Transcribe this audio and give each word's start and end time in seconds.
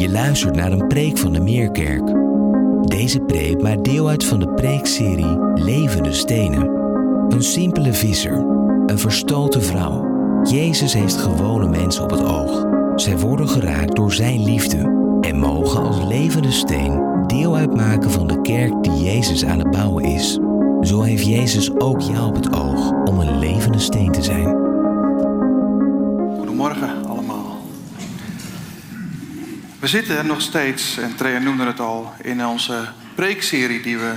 Je 0.00 0.10
luistert 0.10 0.54
naar 0.56 0.72
een 0.72 0.86
preek 0.86 1.18
van 1.18 1.32
de 1.32 1.40
Meerkerk. 1.40 2.02
Deze 2.88 3.20
preek 3.20 3.62
maakt 3.62 3.84
deel 3.84 4.08
uit 4.08 4.24
van 4.24 4.40
de 4.40 4.48
preekserie 4.48 5.38
Levende 5.54 6.12
Stenen. 6.12 6.68
Een 7.28 7.42
simpele 7.42 7.92
visser, 7.92 8.32
een 8.86 8.98
verstoten 8.98 9.62
vrouw. 9.62 10.08
Jezus 10.42 10.92
heeft 10.92 11.16
gewone 11.16 11.68
mensen 11.68 12.02
op 12.02 12.10
het 12.10 12.24
oog. 12.24 12.66
Zij 12.96 13.18
worden 13.18 13.48
geraakt 13.48 13.96
door 13.96 14.12
zijn 14.12 14.44
liefde 14.44 14.78
en 15.20 15.38
mogen 15.38 15.82
als 15.82 16.04
levende 16.04 16.50
steen 16.50 17.24
deel 17.26 17.56
uitmaken 17.56 18.10
van 18.10 18.26
de 18.26 18.40
kerk 18.40 18.82
die 18.82 19.02
Jezus 19.02 19.44
aan 19.44 19.58
het 19.58 19.70
bouwen 19.70 20.04
is. 20.04 20.38
Zo 20.80 21.02
heeft 21.02 21.26
Jezus 21.26 21.74
ook 21.78 22.00
jou 22.00 22.28
op 22.28 22.34
het 22.34 22.52
oog 22.52 22.90
om 23.04 23.18
een 23.18 23.38
levende 23.38 23.78
steen 23.78 24.12
te 24.12 24.22
zijn. 24.22 24.56
Goedemorgen. 26.36 26.99
We 29.80 29.86
zitten 29.86 30.26
nog 30.26 30.40
steeds, 30.40 30.96
en 30.96 31.16
Trea 31.16 31.38
noemde 31.38 31.64
het 31.64 31.80
al, 31.80 32.14
in 32.22 32.46
onze 32.46 32.88
preekserie 33.14 33.80
die 33.80 33.98
we 33.98 34.14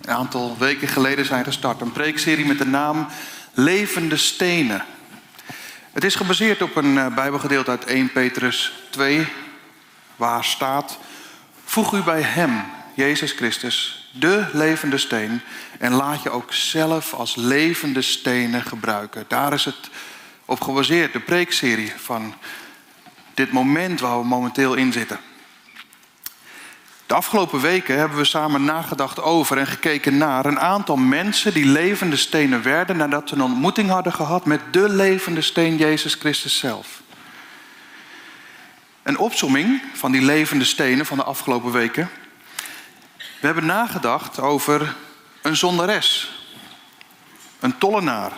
een 0.00 0.14
aantal 0.14 0.56
weken 0.58 0.88
geleden 0.88 1.24
zijn 1.24 1.44
gestart. 1.44 1.80
Een 1.80 1.92
preekserie 1.92 2.46
met 2.46 2.58
de 2.58 2.66
naam 2.66 3.06
Levende 3.54 4.16
Stenen. 4.16 4.84
Het 5.92 6.04
is 6.04 6.14
gebaseerd 6.14 6.62
op 6.62 6.76
een 6.76 6.98
eh, 6.98 7.14
Bijbelgedeelte 7.14 7.70
uit 7.70 7.84
1 7.84 8.12
Petrus 8.12 8.72
2, 8.90 9.26
waar 10.16 10.44
staat: 10.44 10.98
Voeg 11.64 11.92
u 11.92 12.02
bij 12.02 12.22
Hem, 12.22 12.64
Jezus 12.94 13.32
Christus, 13.32 14.08
de 14.12 14.46
levende 14.52 14.98
steen, 14.98 15.40
en 15.78 15.92
laat 15.92 16.22
je 16.22 16.30
ook 16.30 16.52
zelf 16.52 17.14
als 17.14 17.36
levende 17.36 18.02
stenen 18.02 18.62
gebruiken. 18.62 19.24
Daar 19.28 19.52
is 19.52 19.64
het 19.64 19.90
op 20.44 20.60
gebaseerd, 20.60 21.12
de 21.12 21.20
preekserie 21.20 21.92
van 21.96 22.34
dit 23.36 23.52
moment 23.52 24.00
waar 24.00 24.18
we 24.20 24.26
momenteel 24.26 24.74
in 24.74 24.92
zitten. 24.92 25.18
De 27.06 27.14
afgelopen 27.14 27.60
weken 27.60 27.98
hebben 27.98 28.18
we 28.18 28.24
samen 28.24 28.64
nagedacht 28.64 29.20
over 29.22 29.58
en 29.58 29.66
gekeken 29.66 30.16
naar 30.16 30.46
een 30.46 30.60
aantal 30.60 30.96
mensen 30.96 31.54
die 31.54 31.66
levende 31.66 32.16
stenen 32.16 32.62
werden 32.62 32.96
nadat 32.96 33.28
ze 33.28 33.34
een 33.34 33.42
ontmoeting 33.42 33.90
hadden 33.90 34.12
gehad 34.12 34.44
met 34.44 34.60
de 34.70 34.88
levende 34.88 35.40
steen 35.40 35.76
Jezus 35.76 36.14
Christus 36.14 36.58
zelf. 36.58 37.02
Een 39.02 39.18
opsomming 39.18 39.82
van 39.92 40.12
die 40.12 40.22
levende 40.22 40.64
stenen 40.64 41.06
van 41.06 41.16
de 41.16 41.24
afgelopen 41.24 41.72
weken. 41.72 42.10
We 43.16 43.46
hebben 43.46 43.66
nagedacht 43.66 44.40
over 44.40 44.94
een 45.42 45.56
zondares, 45.56 46.40
een 47.60 47.78
tollenaar, 47.78 48.32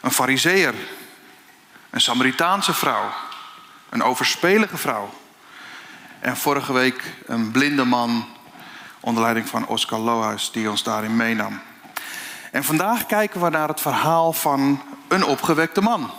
een 0.00 0.12
fariseer, 0.12 0.74
een 1.90 2.00
Samaritaanse 2.00 2.74
vrouw, 2.74 3.12
een 3.94 4.02
overspelige 4.02 4.76
vrouw. 4.76 5.14
En 6.20 6.36
vorige 6.36 6.72
week 6.72 7.02
een 7.26 7.50
blinde 7.50 7.84
man 7.84 8.26
onder 9.00 9.22
leiding 9.22 9.48
van 9.48 9.66
Oscar 9.66 9.98
Lohuis 9.98 10.50
die 10.50 10.70
ons 10.70 10.82
daarin 10.82 11.16
meenam. 11.16 11.60
En 12.50 12.64
vandaag 12.64 13.06
kijken 13.06 13.40
we 13.40 13.50
naar 13.50 13.68
het 13.68 13.80
verhaal 13.80 14.32
van 14.32 14.82
een 15.08 15.24
opgewekte 15.24 15.80
man. 15.80 16.10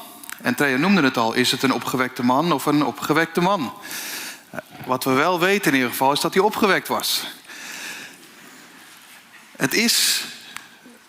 En 0.41 0.55
Thea 0.55 0.77
noemde 0.77 1.01
het 1.01 1.17
al, 1.17 1.33
is 1.33 1.51
het 1.51 1.63
een 1.63 1.73
opgewekte 1.73 2.23
man 2.23 2.51
of 2.51 2.65
een 2.65 2.85
opgewekte 2.85 3.41
man? 3.41 3.73
Wat 4.85 5.03
we 5.03 5.11
wel 5.11 5.39
weten 5.39 5.71
in 5.71 5.77
ieder 5.77 5.91
geval 5.91 6.11
is 6.11 6.19
dat 6.19 6.33
hij 6.33 6.43
opgewekt 6.43 6.87
was. 6.87 7.27
Het 9.57 9.73
is 9.73 10.25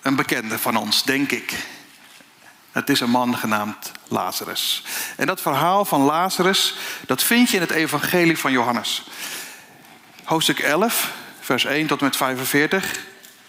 een 0.03 0.17
bekende 0.17 0.59
van 0.59 0.77
ons, 0.77 1.03
denk 1.03 1.31
ik. 1.31 1.76
Het 2.77 2.91
is 2.91 3.01
een 3.01 3.11
man 3.11 3.37
genaamd 3.37 3.93
Lazarus. 4.09 4.83
En 5.17 5.27
dat 5.27 5.41
verhaal 5.41 5.85
van 5.85 6.01
Lazarus, 6.01 6.75
dat 7.07 7.23
vind 7.23 7.51
je 7.51 7.57
in 7.57 7.63
het 7.63 7.71
evangelie 7.71 8.39
van 8.39 8.53
Johannes. 8.53 9.03
Hoofdstuk 10.25 10.59
11, 10.59 11.13
vers 11.41 11.65
1 11.65 11.87
tot 11.87 11.99
en 11.99 12.05
met 12.05 12.17
45. 12.17 13.01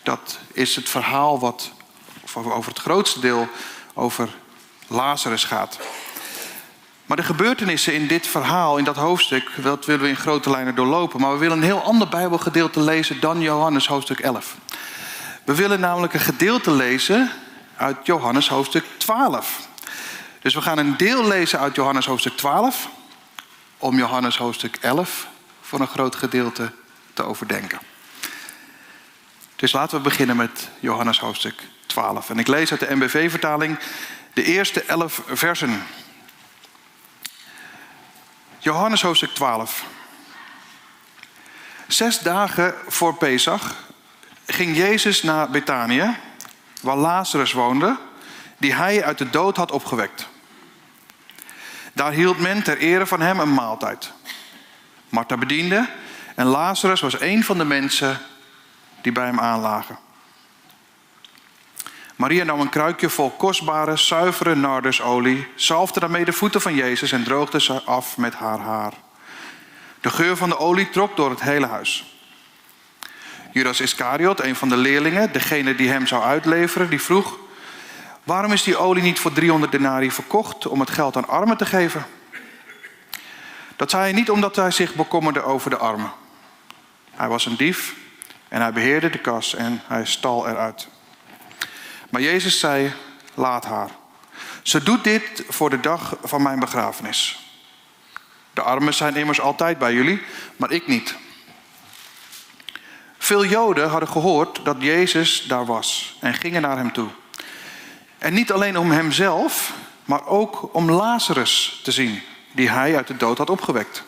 Dat 0.04 0.40
is 0.54 0.76
het 0.76 0.90
verhaal 0.90 1.40
wat 1.40 1.72
over 2.36 2.72
het 2.72 2.80
grootste 2.80 3.20
deel 3.20 3.48
over 3.94 4.30
Lazarus 4.88 5.44
gaat. 5.44 5.80
Maar 7.06 7.18
de 7.18 7.24
gebeurtenissen 7.24 7.94
in 7.94 8.08
dit 8.08 8.28
verhaal, 8.28 8.78
in 8.78 8.84
dat 8.84 8.96
hoofdstuk, 8.96 9.52
dat 9.64 9.86
willen 9.86 10.02
we 10.02 10.10
in 10.10 10.16
grote 10.16 10.50
lijnen 10.50 10.76
doorlopen. 10.76 11.22
Maar 11.22 11.32
we 11.32 11.38
willen 11.38 11.58
een 11.58 11.64
heel 11.64 11.84
ander 11.84 12.08
Bijbelgedeelte 12.08 12.80
lezen 12.80 13.20
dan 13.20 13.42
Johannes 13.42 13.88
hoofdstuk 13.88 14.20
11. 14.20 14.56
We 15.44 15.56
willen 15.56 15.80
namelijk 15.80 16.14
een 16.14 16.20
gedeelte 16.20 16.72
lezen 16.72 17.32
uit 17.78 18.06
Johannes 18.06 18.50
hoofdstuk 18.50 18.86
12. 18.98 19.68
Dus 20.42 20.54
we 20.54 20.62
gaan 20.62 20.78
een 20.78 20.98
deel 20.98 21.28
lezen 21.28 21.60
uit 21.60 21.76
Johannes 21.76 22.06
hoofdstuk 22.06 22.38
12 22.38 22.90
om 23.78 23.98
Johannes 23.98 24.38
hoofdstuk 24.38 24.78
11 24.82 25.28
voor 25.62 25.80
een 25.80 25.88
groot 25.88 26.16
gedeelte 26.16 26.72
te 27.14 27.24
overdenken. 27.24 27.80
Dus 29.56 29.72
laten 29.72 29.98
we 29.98 30.04
beginnen 30.04 30.36
met 30.36 30.70
Johannes 30.80 31.20
hoofdstuk 31.20 31.62
12. 31.86 32.30
En 32.30 32.40
ik 32.40 32.48
lees 32.48 32.72
uit 32.72 32.80
de 32.80 32.96
MBV-vertaling 32.96 33.80
de 34.34 34.44
eerste 34.44 34.82
11 34.82 35.22
versen. 35.28 35.84
Johannes 38.60 39.02
hoofdstuk 39.02 39.34
12. 39.34 39.84
Zes 41.88 42.20
dagen 42.20 42.74
voor 42.88 43.16
Pesach 43.16 43.76
ging 44.46 44.78
Jezus 44.78 45.24
naar 45.24 45.50
Betanië 45.50 46.16
waar 46.82 46.98
Lazarus 46.98 47.52
woonde, 47.52 47.98
die 48.58 48.74
hij 48.74 49.04
uit 49.04 49.18
de 49.18 49.30
dood 49.30 49.58
had 49.58 49.72
opgewekt. 49.72 50.28
Daar 51.94 52.12
hield 52.12 52.40
men 52.40 52.64
ter 52.64 52.78
ere 52.78 53.06
van 53.06 53.22
hem 53.22 53.40
een 53.40 53.54
maaltijd. 53.54 54.12
Martha 55.10 55.38
bediende 55.38 55.90
en 56.36 56.46
Lazarus 56.46 57.02
was 57.02 57.20
een 57.20 57.44
van 57.44 57.58
de 57.58 57.66
mensen 57.66 58.20
die 59.02 59.12
bij 59.12 59.26
hem 59.26 59.40
aanlagen. 59.40 59.98
Maria 62.16 62.44
nam 62.44 62.60
een 62.60 62.70
kruikje 62.70 63.10
vol 63.10 63.30
kostbare, 63.30 63.98
zuivere 63.98 64.56
nardusolie, 64.56 65.48
zalfde 65.56 66.00
daarmee 66.00 66.26
de 66.26 66.34
voeten 66.34 66.62
van 66.62 66.76
Jezus 66.76 67.12
en 67.12 67.24
droogde 67.24 67.62
ze 67.62 67.84
af 67.84 68.18
met 68.18 68.34
haar 68.34 68.60
haar. 68.60 68.94
De 70.02 70.10
geur 70.10 70.38
van 70.38 70.50
de 70.50 70.58
olie 70.58 70.90
trok 70.90 71.16
door 71.16 71.30
het 71.30 71.42
hele 71.42 71.66
huis. 71.66 72.17
Judas 73.58 73.82
Iscariot, 73.82 74.42
een 74.42 74.56
van 74.56 74.70
de 74.70 74.78
leerlingen, 74.78 75.32
degene 75.32 75.76
die 75.76 75.90
hem 75.90 76.08
zou 76.08 76.24
uitleveren, 76.24 76.90
die 76.90 77.02
vroeg: 77.02 77.38
Waarom 78.24 78.52
is 78.52 78.64
die 78.64 78.78
olie 78.78 79.04
niet 79.04 79.20
voor 79.20 79.34
300 79.34 79.72
denari 79.72 80.12
verkocht 80.12 80.68
om 80.68 80.80
het 80.80 80.90
geld 80.90 81.16
aan 81.18 81.28
armen 81.28 81.58
te 81.58 81.66
geven? 81.66 82.06
Dat 83.76 83.90
zei 83.90 84.04
hij 84.04 84.12
niet 84.12 84.30
omdat 84.30 84.56
hij 84.56 84.72
zich 84.72 84.94
bekommerde 84.94 85.42
over 85.42 85.70
de 85.70 85.78
armen. 85.78 86.12
Hij 87.12 87.28
was 87.28 87.46
een 87.46 87.56
dief 87.56 87.96
en 88.48 88.62
hij 88.62 88.74
beheerde 88.74 89.10
de 89.10 89.20
kas 89.20 89.56
en 89.56 89.82
hij 89.88 90.06
stal 90.06 90.48
eruit. 90.48 90.88
Maar 92.10 92.22
Jezus 92.22 92.60
zei: 92.60 92.94
Laat 93.34 93.66
haar. 93.66 93.90
Ze 94.62 94.84
doet 94.84 95.04
dit 95.04 95.44
voor 95.50 95.70
de 95.70 95.80
dag 95.80 96.18
van 96.24 96.42
mijn 96.42 96.60
begrafenis. 96.60 97.52
De 98.54 98.62
armen 98.62 98.94
zijn 98.94 99.16
immers 99.16 99.42
altijd 99.42 99.78
bij 99.78 99.94
jullie, 99.94 100.22
maar 100.56 100.72
ik 100.72 100.88
niet. 100.88 101.16
Veel 103.18 103.46
Joden 103.46 103.90
hadden 103.90 104.10
gehoord 104.10 104.60
dat 104.64 104.76
Jezus 104.80 105.46
daar 105.48 105.66
was 105.66 106.18
en 106.20 106.34
gingen 106.34 106.62
naar 106.62 106.78
hem 106.78 106.94
toe. 106.94 107.08
En 108.18 108.34
niet 108.34 108.52
alleen 108.52 108.78
om 108.78 108.92
hemzelf, 108.92 109.74
maar 110.06 110.26
ook 110.26 110.70
om 110.76 110.92
Lazarus 110.92 111.80
te 111.84 111.92
zien, 111.92 112.22
die 112.52 112.70
hij 112.70 112.96
uit 112.96 113.08
de 113.08 113.18
dood 113.18 113.38
had 113.38 113.50
opgewekt. 113.50 114.04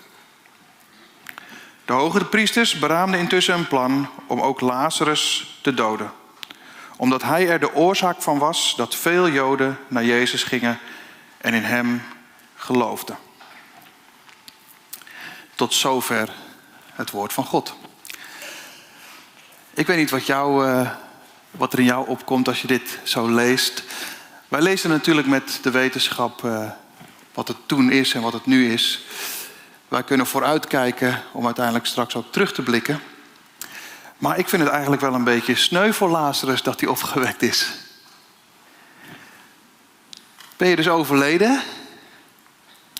De 1.86 1.94
hoge 1.94 2.26
priesters 2.26 2.80
beraamden 2.80 3.20
intussen 3.20 3.54
een 3.54 3.68
plan 3.68 4.10
om 4.28 4.42
ook 4.42 4.62
Lazarus 4.62 5.58
te 5.62 5.74
doden, 5.74 6.12
omdat 6.98 7.22
hij 7.22 7.50
er 7.50 7.60
de 7.60 7.74
oorzaak 7.74 8.22
van 8.22 8.38
was 8.38 8.74
dat 8.76 8.96
veel 8.96 9.30
Joden 9.30 9.80
naar 9.88 10.04
Jezus 10.04 10.44
gingen 10.44 10.80
en 11.38 11.54
in 11.54 11.64
hem 11.64 12.02
geloofden. 12.56 13.18
Tot 15.56 15.74
zover 15.74 16.30
het 16.94 17.12
woord 17.12 17.34
van 17.34 17.46
God. 17.46 17.76
Ik 19.80 19.88
weet 19.88 19.98
niet 19.98 20.10
wat, 20.10 20.28
uh, 20.28 20.90
wat 21.52 21.74
er 21.74 21.80
in 21.80 21.86
jou 21.86 22.08
opkomt 22.08 22.48
als 22.48 22.62
je 22.62 22.68
dit 22.68 23.00
zo 23.04 23.28
leest. 23.28 23.84
Wij 24.48 24.62
lezen 24.62 24.90
natuurlijk 24.90 25.28
met 25.28 25.60
de 25.62 25.72
wetenschap 25.72 26.44
uh, 26.44 26.70
wat 27.34 27.48
het 27.48 27.58
toen 27.66 27.92
is 27.92 28.14
en 28.14 28.22
wat 28.22 28.34
het 28.34 28.46
nu 28.46 28.72
is. 28.72 29.02
Wij 29.88 30.04
kunnen 30.04 30.26
vooruitkijken 30.26 31.24
om 31.32 31.46
uiteindelijk 31.46 31.86
straks 31.86 32.16
ook 32.16 32.32
terug 32.32 32.54
te 32.54 32.62
blikken. 32.62 33.02
Maar 34.18 34.38
ik 34.38 34.50
vind 34.50 34.62
het 34.62 34.72
eigenlijk 34.72 35.02
wel 35.02 35.14
een 35.14 35.24
beetje 35.24 35.56
sneu 35.56 35.92
voor 35.92 36.10
Lazarus 36.10 36.62
dat 36.62 36.80
hij 36.80 36.90
opgewekt 36.90 37.42
is. 37.42 37.74
Ben 40.58 40.68
je 40.68 40.76
dus 40.76 40.90
overleden? 40.90 41.62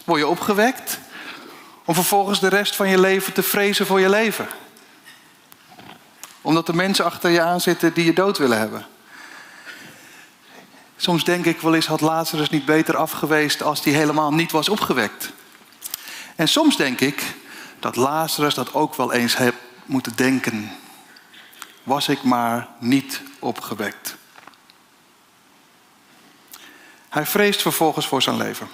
Word 0.06 0.20
je 0.20 0.28
opgewekt? 0.28 1.00
Om 1.86 1.94
vervolgens 1.94 2.40
de 2.40 2.48
rest 2.48 2.76
van 2.76 2.90
je 2.90 3.00
leven 3.00 3.34
te 3.34 3.44
vrezen 3.44 3.86
voor 3.86 4.00
je 4.00 4.10
leven 4.10 4.48
omdat 6.42 6.68
er 6.68 6.76
mensen 6.76 7.06
achter 7.06 7.30
je 7.30 7.42
aan 7.42 7.62
zitten 7.62 7.94
die 7.94 8.06
je 8.06 8.14
dood 8.14 8.38
willen 8.38 8.58
hebben. 8.58 8.86
Soms 10.98 11.24
denk 11.24 11.46
ik 11.46 11.62
wel 11.62 11.76
eens, 11.76 11.86
had 11.88 12.02
Lazarus 12.02 12.50
niet 12.50 12.66
beter 12.66 12.98
afgeweest 12.98 13.64
als 13.64 13.84
hij 13.84 13.94
helemaal 13.94 14.34
niet 14.34 14.52
was 14.52 14.70
opgewekt. 14.70 15.32
En 16.36 16.48
soms 16.48 16.78
denk 16.78 17.00
ik 17.00 17.24
dat 17.80 17.96
Lazarus 17.96 18.54
dat 18.54 18.74
ook 18.74 18.96
wel 18.96 19.14
eens 19.14 19.38
heeft 19.38 19.56
moeten 19.86 20.16
denken. 20.16 20.72
Was 21.84 22.08
ik 22.08 22.24
maar 22.24 22.68
niet 22.80 23.22
opgewekt. 23.40 24.16
Hij 27.10 27.26
vreest 27.26 27.62
vervolgens 27.62 28.08
voor 28.08 28.22
zijn 28.22 28.38
leven. 28.38 28.68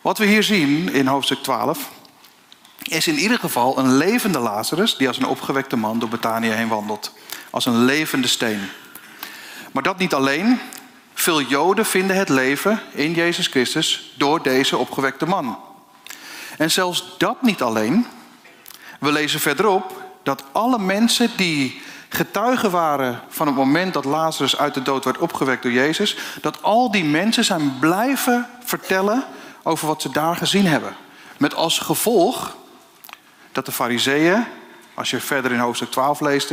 Wat 0.00 0.18
we 0.18 0.26
hier 0.26 0.42
zien 0.42 0.92
in 0.92 1.06
hoofdstuk 1.06 1.42
12 1.42 1.90
is 2.82 3.06
in 3.06 3.18
ieder 3.18 3.38
geval 3.38 3.78
een 3.78 3.96
levende 3.96 4.38
Lazarus 4.38 4.96
die 4.96 5.08
als 5.08 5.16
een 5.16 5.26
opgewekte 5.26 5.76
man 5.76 5.98
door 5.98 6.08
Betanië 6.08 6.50
heen 6.50 6.68
wandelt. 6.68 7.12
Als 7.50 7.66
een 7.66 7.84
levende 7.84 8.28
steen. 8.28 8.60
Maar 9.72 9.82
dat 9.82 9.98
niet 9.98 10.14
alleen. 10.14 10.60
Veel 11.14 11.42
Joden 11.42 11.86
vinden 11.86 12.16
het 12.16 12.28
leven 12.28 12.80
in 12.92 13.12
Jezus 13.12 13.46
Christus 13.46 14.12
door 14.16 14.42
deze 14.42 14.76
opgewekte 14.76 15.26
man. 15.26 15.58
En 16.58 16.70
zelfs 16.70 17.14
dat 17.18 17.42
niet 17.42 17.62
alleen. 17.62 18.06
We 19.00 19.12
lezen 19.12 19.40
verderop 19.40 20.02
dat 20.22 20.44
alle 20.52 20.78
mensen 20.78 21.30
die 21.36 21.82
getuigen 22.08 22.70
waren 22.70 23.20
van 23.28 23.46
het 23.46 23.56
moment 23.56 23.94
dat 23.94 24.04
Lazarus 24.04 24.56
uit 24.56 24.74
de 24.74 24.82
dood 24.82 25.04
werd 25.04 25.18
opgewekt 25.18 25.62
door 25.62 25.72
Jezus, 25.72 26.16
dat 26.40 26.62
al 26.62 26.90
die 26.90 27.04
mensen 27.04 27.44
zijn 27.44 27.78
blijven 27.78 28.48
vertellen 28.64 29.24
over 29.62 29.86
wat 29.86 30.02
ze 30.02 30.10
daar 30.10 30.36
gezien 30.36 30.66
hebben. 30.66 30.96
Met 31.36 31.54
als 31.54 31.78
gevolg 31.78 32.56
dat 33.52 33.66
de 33.66 33.72
fariseeën, 33.72 34.44
als 34.94 35.10
je 35.10 35.20
verder 35.20 35.52
in 35.52 35.58
hoofdstuk 35.58 35.90
12 35.90 36.20
leest, 36.20 36.52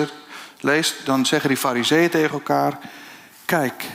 leest 0.60 1.06
dan 1.06 1.26
zeggen 1.26 1.50
die 1.50 1.58
fariseeën 1.58 2.10
tegen 2.10 2.32
elkaar, 2.32 2.80
kijk, 3.46 3.86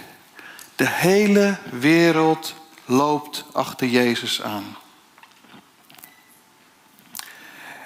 de 0.76 0.88
hele 0.88 1.56
wereld 1.70 2.54
loopt 2.84 3.44
achter 3.52 3.86
Jezus 3.86 4.42
aan. 4.42 4.76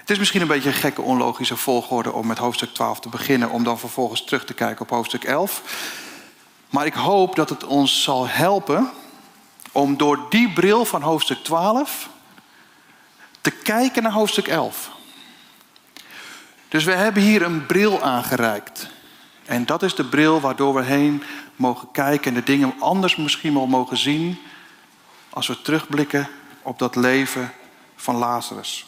Het 0.08 0.10
is 0.10 0.18
misschien 0.18 0.40
een 0.40 0.48
beetje 0.48 0.68
een 0.68 0.74
gekke, 0.74 1.02
onlogische 1.02 1.56
volgorde 1.56 2.12
om 2.12 2.26
met 2.26 2.38
hoofdstuk 2.38 2.74
12 2.74 3.00
te 3.00 3.08
beginnen, 3.08 3.50
om 3.50 3.64
dan 3.64 3.78
vervolgens 3.78 4.24
terug 4.24 4.44
te 4.44 4.54
kijken 4.54 4.80
op 4.80 4.90
hoofdstuk 4.90 5.24
11. 5.24 5.62
Maar 6.70 6.86
ik 6.86 6.94
hoop 6.94 7.36
dat 7.36 7.48
het 7.48 7.64
ons 7.64 8.02
zal 8.02 8.28
helpen 8.28 8.90
om 9.72 9.96
door 9.96 10.26
die 10.28 10.52
bril 10.52 10.84
van 10.84 11.02
hoofdstuk 11.02 11.38
12 11.38 12.08
te 13.40 13.50
kijken 13.50 14.02
naar 14.02 14.12
hoofdstuk 14.12 14.48
11. 14.48 14.90
Dus 16.68 16.84
we 16.84 16.92
hebben 16.92 17.22
hier 17.22 17.42
een 17.42 17.66
bril 17.66 18.02
aangereikt. 18.02 18.88
En 19.44 19.66
dat 19.66 19.82
is 19.82 19.94
de 19.94 20.04
bril 20.04 20.40
waardoor 20.40 20.74
we 20.74 20.82
heen 20.82 21.22
mogen 21.56 21.90
kijken 21.90 22.28
en 22.28 22.34
de 22.34 22.52
dingen 22.52 22.74
anders 22.78 23.16
misschien 23.16 23.54
wel 23.54 23.66
mogen 23.66 23.96
zien 23.96 24.38
als 25.30 25.46
we 25.46 25.62
terugblikken 25.62 26.28
op 26.62 26.78
dat 26.78 26.96
leven 26.96 27.52
van 27.96 28.16
Lazarus. 28.16 28.86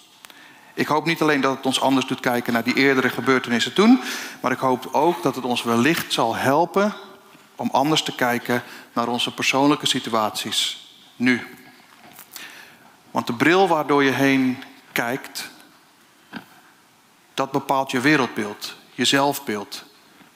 Ik 0.74 0.86
hoop 0.86 1.04
niet 1.04 1.22
alleen 1.22 1.40
dat 1.40 1.56
het 1.56 1.66
ons 1.66 1.80
anders 1.80 2.06
doet 2.06 2.20
kijken 2.20 2.52
naar 2.52 2.64
die 2.64 2.76
eerdere 2.76 3.08
gebeurtenissen 3.08 3.72
toen, 3.72 4.00
maar 4.40 4.52
ik 4.52 4.58
hoop 4.58 4.88
ook 4.92 5.22
dat 5.22 5.34
het 5.34 5.44
ons 5.44 5.62
wellicht 5.62 6.12
zal 6.12 6.36
helpen 6.36 6.94
om 7.56 7.68
anders 7.72 8.02
te 8.02 8.14
kijken 8.14 8.62
naar 8.92 9.08
onze 9.08 9.34
persoonlijke 9.34 9.86
situaties 9.86 10.88
nu. 11.16 11.46
Want 13.10 13.26
de 13.26 13.32
bril 13.32 13.68
waardoor 13.68 14.04
je 14.04 14.10
heen 14.10 14.62
kijkt, 14.92 15.50
dat 17.40 17.50
bepaalt 17.50 17.90
je 17.90 18.00
wereldbeeld, 18.00 18.74
je 18.94 19.04
zelfbeeld, 19.04 19.84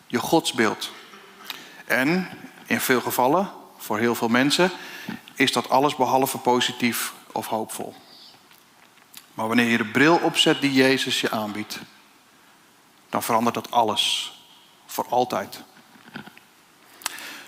je 0.06 0.19
godsbeeld. 0.19 0.91
En 1.85 2.29
in 2.67 2.81
veel 2.81 3.01
gevallen, 3.01 3.51
voor 3.77 3.99
heel 3.99 4.15
veel 4.15 4.29
mensen, 4.29 4.71
is 5.35 5.53
dat 5.53 5.69
alles 5.69 5.97
behalve 5.97 6.39
positief 6.39 7.12
of 7.33 7.47
hoopvol. 7.47 7.95
Maar 9.35 9.47
wanneer 9.47 9.69
je 9.69 9.77
de 9.77 9.85
bril 9.85 10.17
opzet 10.17 10.61
die 10.61 10.73
Jezus 10.73 11.21
je 11.21 11.31
aanbiedt, 11.31 11.79
dan 13.09 13.23
verandert 13.23 13.55
dat 13.55 13.71
alles. 13.71 14.33
Voor 14.87 15.06
altijd. 15.09 15.62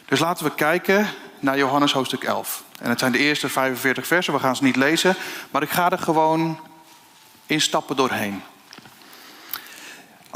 Dus 0.05 0.19
laten 0.19 0.44
we 0.44 0.55
kijken 0.55 1.08
naar 1.38 1.58
Johannes 1.58 1.93
hoofdstuk 1.93 2.25
11. 2.25 2.62
En 2.81 2.91
het 2.91 2.99
zijn 2.99 3.12
de 3.12 3.19
eerste 3.19 3.49
45 3.49 4.06
versen, 4.06 4.32
we 4.32 4.41
gaan 4.41 4.56
ze 4.56 4.64
niet 4.64 4.76
lezen, 4.76 5.17
maar 5.50 5.62
ik 5.62 5.70
ga 5.70 5.91
er 5.91 5.99
gewoon 5.99 6.61
in 7.47 7.61
stappen 7.61 7.97
doorheen. 7.97 8.43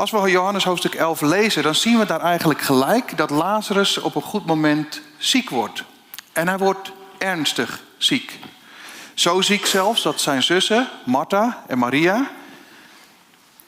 Als 0.01 0.11
we 0.11 0.31
Johannes 0.31 0.65
hoofdstuk 0.65 0.95
11 0.95 1.21
lezen, 1.21 1.63
dan 1.63 1.75
zien 1.75 1.99
we 1.99 2.07
daar 2.07 2.21
eigenlijk 2.21 2.61
gelijk 2.61 3.17
dat 3.17 3.31
Lazarus 3.31 3.99
op 3.99 4.15
een 4.15 4.23
goed 4.23 4.47
moment 4.47 5.01
ziek 5.19 5.51
wordt. 5.51 5.85
En 6.33 6.49
hij 6.49 6.59
wordt 6.59 6.93
ernstig 7.19 7.83
ziek. 7.99 8.39
Zo 9.15 9.41
ziek 9.41 9.67
zelfs 9.67 10.03
dat 10.03 10.21
zijn 10.21 10.43
zussen, 10.43 10.89
Martha 11.05 11.65
en 11.67 11.79
Maria, 11.79 12.31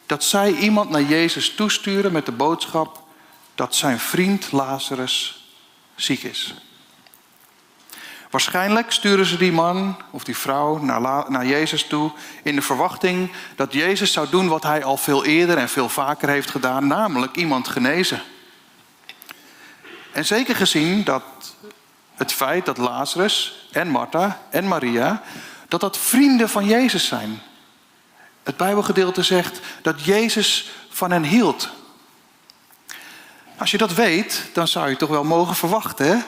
dat 0.07 0.25
zij 0.25 0.53
iemand 0.53 0.91
naar 0.91 1.03
Jezus 1.03 1.55
toesturen 1.55 2.13
met 2.13 2.27
de 2.27 2.33
boodschap 2.33 3.03
dat 3.55 3.75
zijn 3.75 3.99
vriend 3.99 4.53
Lazarus 4.53 5.47
ziek 5.95 6.23
is. 6.23 6.55
Waarschijnlijk 8.33 8.93
sturen 8.93 9.27
ze 9.27 9.37
die 9.37 9.53
man 9.53 9.97
of 10.11 10.25
die 10.25 10.37
vrouw 10.37 10.79
naar, 10.79 11.01
naar 11.31 11.47
Jezus 11.47 11.87
toe 11.87 12.13
in 12.43 12.55
de 12.55 12.63
verwachting 12.63 13.33
dat 13.57 13.73
Jezus 13.73 14.13
zou 14.13 14.29
doen 14.31 14.49
wat 14.49 14.63
hij 14.63 14.85
al 14.85 14.97
veel 14.97 15.25
eerder 15.25 15.59
en 15.59 15.69
veel 15.69 15.89
vaker 15.89 16.29
heeft 16.29 16.51
gedaan, 16.51 16.87
namelijk 16.87 17.37
iemand 17.37 17.69
genezen. 17.69 18.23
En 20.13 20.25
zeker 20.25 20.57
gezien 20.57 21.05
dat 21.05 21.23
het 22.15 22.33
feit 22.33 22.67
dat 22.67 22.79
Lazarus 22.79 23.67
en 23.73 23.89
Martha 23.89 24.43
en 24.51 24.69
Maria, 24.69 25.23
dat 25.69 25.81
dat 25.81 25.99
vrienden 25.99 26.49
van 26.49 26.65
Jezus 26.65 27.07
zijn. 27.07 27.43
Het 28.43 28.57
Bijbelgedeelte 28.57 29.23
zegt 29.23 29.61
dat 29.83 30.05
Jezus 30.05 30.71
van 30.91 31.11
hen 31.11 31.25
hield. 31.25 31.69
Als 33.57 33.71
je 33.71 33.79
dat 33.79 33.95
weet, 33.95 34.45
dan 34.53 34.69
zou 34.69 34.89
je 34.89 34.97
toch 34.97 35.11
wel 35.11 35.25
mogen 35.25 35.55
verwachten 35.55 36.07
hè? 36.07 36.23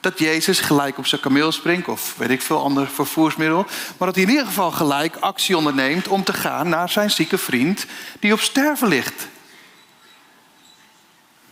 Dat 0.00 0.18
Jezus 0.18 0.60
gelijk 0.60 0.98
op 0.98 1.06
zijn 1.06 1.20
kameel 1.20 1.52
springt, 1.52 1.88
of 1.88 2.14
weet 2.16 2.30
ik 2.30 2.42
veel 2.42 2.62
ander 2.62 2.88
vervoersmiddel, 2.88 3.66
maar 3.96 4.06
dat 4.06 4.14
hij 4.14 4.24
in 4.24 4.30
ieder 4.30 4.46
geval 4.46 4.70
gelijk 4.70 5.16
actie 5.16 5.56
onderneemt 5.56 6.08
om 6.08 6.24
te 6.24 6.32
gaan 6.32 6.68
naar 6.68 6.88
zijn 6.88 7.10
zieke 7.10 7.38
vriend 7.38 7.86
die 8.20 8.32
op 8.32 8.40
sterven 8.40 8.88
ligt. 8.88 9.28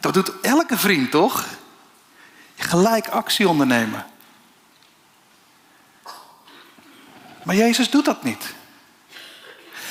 Dat 0.00 0.14
doet 0.14 0.32
elke 0.42 0.78
vriend 0.78 1.10
toch? 1.10 1.44
Gelijk 2.56 3.08
actie 3.08 3.48
ondernemen. 3.48 4.06
Maar 7.42 7.56
Jezus 7.56 7.90
doet 7.90 8.04
dat 8.04 8.22
niet. 8.22 8.54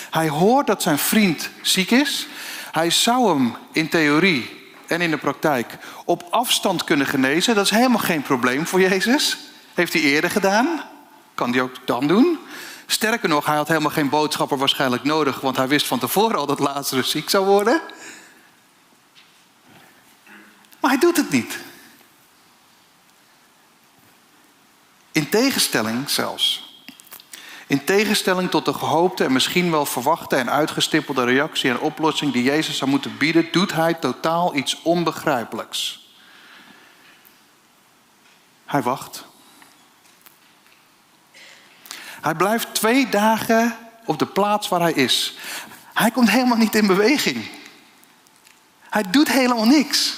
Hij 0.09 0.29
hoort 0.29 0.67
dat 0.67 0.81
zijn 0.81 0.97
vriend 0.97 1.49
ziek 1.61 1.91
is. 1.91 2.27
Hij 2.71 2.89
zou 2.89 3.27
hem 3.27 3.55
in 3.71 3.89
theorie 3.89 4.64
en 4.87 5.01
in 5.01 5.11
de 5.11 5.17
praktijk 5.17 5.77
op 6.05 6.23
afstand 6.29 6.83
kunnen 6.83 7.07
genezen. 7.07 7.55
Dat 7.55 7.65
is 7.65 7.71
helemaal 7.71 7.99
geen 7.99 8.21
probleem 8.21 8.67
voor 8.67 8.81
Jezus. 8.81 9.37
Heeft 9.73 9.93
hij 9.93 10.01
eerder 10.01 10.29
gedaan. 10.29 10.83
Kan 11.33 11.51
hij 11.51 11.61
ook 11.61 11.75
dan 11.85 12.07
doen. 12.07 12.39
Sterker 12.85 13.29
nog, 13.29 13.45
hij 13.45 13.55
had 13.55 13.67
helemaal 13.67 13.91
geen 13.91 14.09
boodschapper 14.09 14.57
waarschijnlijk 14.57 15.03
nodig, 15.03 15.41
want 15.41 15.57
hij 15.57 15.67
wist 15.67 15.87
van 15.87 15.99
tevoren 15.99 16.37
al 16.37 16.45
dat 16.45 16.59
Lazarus 16.59 17.09
ziek 17.09 17.29
zou 17.29 17.45
worden. 17.45 17.81
Maar 20.79 20.91
hij 20.91 20.99
doet 20.99 21.17
het 21.17 21.29
niet. 21.29 21.59
In 25.11 25.29
tegenstelling 25.29 26.09
zelfs. 26.09 26.64
In 27.67 27.83
tegenstelling 27.83 28.49
tot 28.49 28.65
de 28.65 28.73
gehoopte 28.73 29.23
en 29.23 29.31
misschien 29.31 29.71
wel 29.71 29.85
verwachte 29.85 30.35
en 30.35 30.49
uitgestippelde 30.49 31.23
reactie 31.23 31.69
en 31.69 31.79
oplossing 31.79 32.33
die 32.33 32.43
Jezus 32.43 32.77
zou 32.77 32.89
moeten 32.89 33.17
bieden, 33.17 33.51
doet 33.51 33.73
hij 33.73 33.93
totaal 33.93 34.55
iets 34.55 34.81
onbegrijpelijks. 34.81 36.09
Hij 38.65 38.81
wacht. 38.81 39.25
Hij 42.21 42.35
blijft 42.35 42.73
twee 42.73 43.09
dagen 43.09 43.77
op 44.05 44.19
de 44.19 44.25
plaats 44.25 44.67
waar 44.67 44.81
hij 44.81 44.93
is. 44.93 45.37
Hij 45.93 46.11
komt 46.11 46.29
helemaal 46.29 46.57
niet 46.57 46.75
in 46.75 46.87
beweging. 46.87 47.49
Hij 48.89 49.03
doet 49.09 49.31
helemaal 49.31 49.65
niks. 49.65 50.17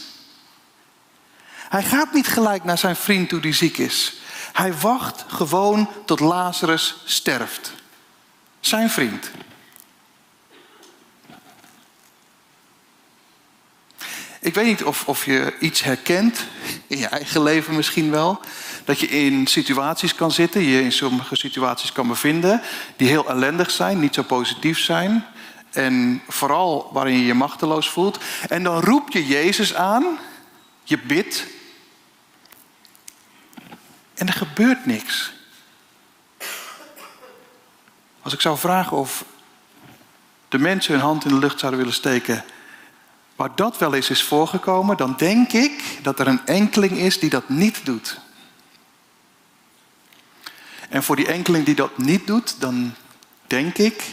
Hij 1.69 1.83
gaat 1.83 2.13
niet 2.13 2.27
gelijk 2.27 2.63
naar 2.63 2.77
zijn 2.77 2.95
vriend 2.95 3.29
toe 3.29 3.39
die 3.39 3.53
ziek 3.53 3.77
is. 3.77 4.15
Hij 4.57 4.73
wacht 4.73 5.25
gewoon 5.27 5.89
tot 6.05 6.19
Lazarus 6.19 6.95
sterft. 7.05 7.73
Zijn 8.59 8.89
vriend. 8.89 9.31
Ik 14.39 14.53
weet 14.53 14.65
niet 14.65 14.83
of, 14.83 15.07
of 15.07 15.25
je 15.25 15.53
iets 15.59 15.83
herkent, 15.83 16.45
in 16.87 16.97
je 16.97 17.07
eigen 17.07 17.43
leven 17.43 17.75
misschien 17.75 18.11
wel. 18.11 18.39
Dat 18.85 18.99
je 18.99 19.07
in 19.07 19.47
situaties 19.47 20.15
kan 20.15 20.31
zitten, 20.31 20.61
je 20.61 20.81
in 20.81 20.91
sommige 20.91 21.35
situaties 21.35 21.91
kan 21.91 22.07
bevinden, 22.07 22.61
die 22.95 23.07
heel 23.07 23.29
ellendig 23.29 23.71
zijn, 23.71 23.99
niet 23.99 24.15
zo 24.15 24.23
positief 24.23 24.79
zijn. 24.79 25.25
En 25.71 26.21
vooral 26.27 26.89
waarin 26.93 27.17
je 27.17 27.25
je 27.25 27.33
machteloos 27.33 27.89
voelt. 27.89 28.19
En 28.49 28.63
dan 28.63 28.79
roep 28.79 29.11
je 29.11 29.27
Jezus 29.27 29.73
aan, 29.73 30.19
je 30.83 30.97
bidt, 30.97 31.45
en 34.17 34.27
er 34.27 34.33
gebeurt 34.33 34.85
niks. 34.85 35.31
Als 38.21 38.33
ik 38.33 38.41
zou 38.41 38.57
vragen 38.57 38.97
of 38.97 39.25
de 40.47 40.59
mensen 40.59 40.93
hun 40.93 41.01
hand 41.01 41.25
in 41.25 41.29
de 41.29 41.39
lucht 41.39 41.59
zouden 41.59 41.79
willen 41.79 41.95
steken, 41.95 42.43
waar 43.35 43.55
dat 43.55 43.77
wel 43.77 43.93
eens 43.93 44.09
is 44.09 44.23
voorgekomen, 44.23 44.97
dan 44.97 45.15
denk 45.17 45.51
ik 45.51 45.99
dat 46.01 46.19
er 46.19 46.27
een 46.27 46.45
enkeling 46.45 46.91
is 46.91 47.19
die 47.19 47.29
dat 47.29 47.49
niet 47.49 47.85
doet. 47.85 48.19
En 50.89 51.03
voor 51.03 51.15
die 51.15 51.27
enkeling 51.27 51.65
die 51.65 51.75
dat 51.75 51.97
niet 51.97 52.27
doet, 52.27 52.61
dan 52.61 52.95
denk 53.47 53.77
ik 53.77 54.03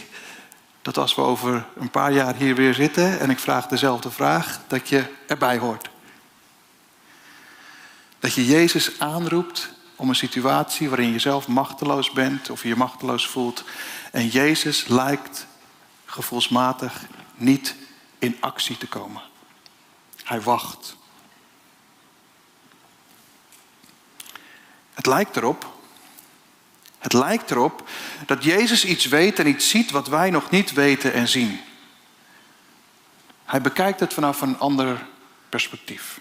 dat 0.81 0.97
als 0.97 1.15
we 1.15 1.21
over 1.21 1.65
een 1.75 1.89
paar 1.89 2.11
jaar 2.11 2.35
hier 2.35 2.55
weer 2.55 2.73
zitten 2.73 3.19
en 3.19 3.29
ik 3.29 3.39
vraag 3.39 3.67
dezelfde 3.67 4.11
vraag, 4.11 4.59
dat 4.67 4.89
je 4.89 5.13
erbij 5.27 5.57
hoort. 5.57 5.89
Dat 8.19 8.33
je 8.33 8.45
Jezus 8.45 8.99
aanroept 8.99 9.74
om 9.95 10.09
een 10.09 10.15
situatie 10.15 10.89
waarin 10.89 11.11
je 11.11 11.19
zelf 11.19 11.47
machteloos 11.47 12.11
bent 12.11 12.49
of 12.49 12.61
je 12.61 12.67
je 12.67 12.75
machteloos 12.75 13.27
voelt. 13.27 13.63
En 14.11 14.27
Jezus 14.27 14.87
lijkt 14.87 15.47
gevoelsmatig 16.05 17.05
niet 17.35 17.75
in 18.19 18.37
actie 18.39 18.77
te 18.77 18.87
komen. 18.87 19.21
Hij 20.23 20.41
wacht. 20.41 20.95
Het 24.93 25.05
lijkt 25.05 25.35
erop, 25.35 25.73
het 26.99 27.13
lijkt 27.13 27.51
erop 27.51 27.89
dat 28.25 28.43
Jezus 28.43 28.85
iets 28.85 29.05
weet 29.05 29.39
en 29.39 29.47
iets 29.47 29.69
ziet 29.69 29.91
wat 29.91 30.07
wij 30.07 30.29
nog 30.29 30.49
niet 30.49 30.71
weten 30.71 31.13
en 31.13 31.27
zien. 31.27 31.59
Hij 33.45 33.61
bekijkt 33.61 33.99
het 33.99 34.13
vanaf 34.13 34.41
een 34.41 34.59
ander 34.59 35.05
perspectief. 35.49 36.19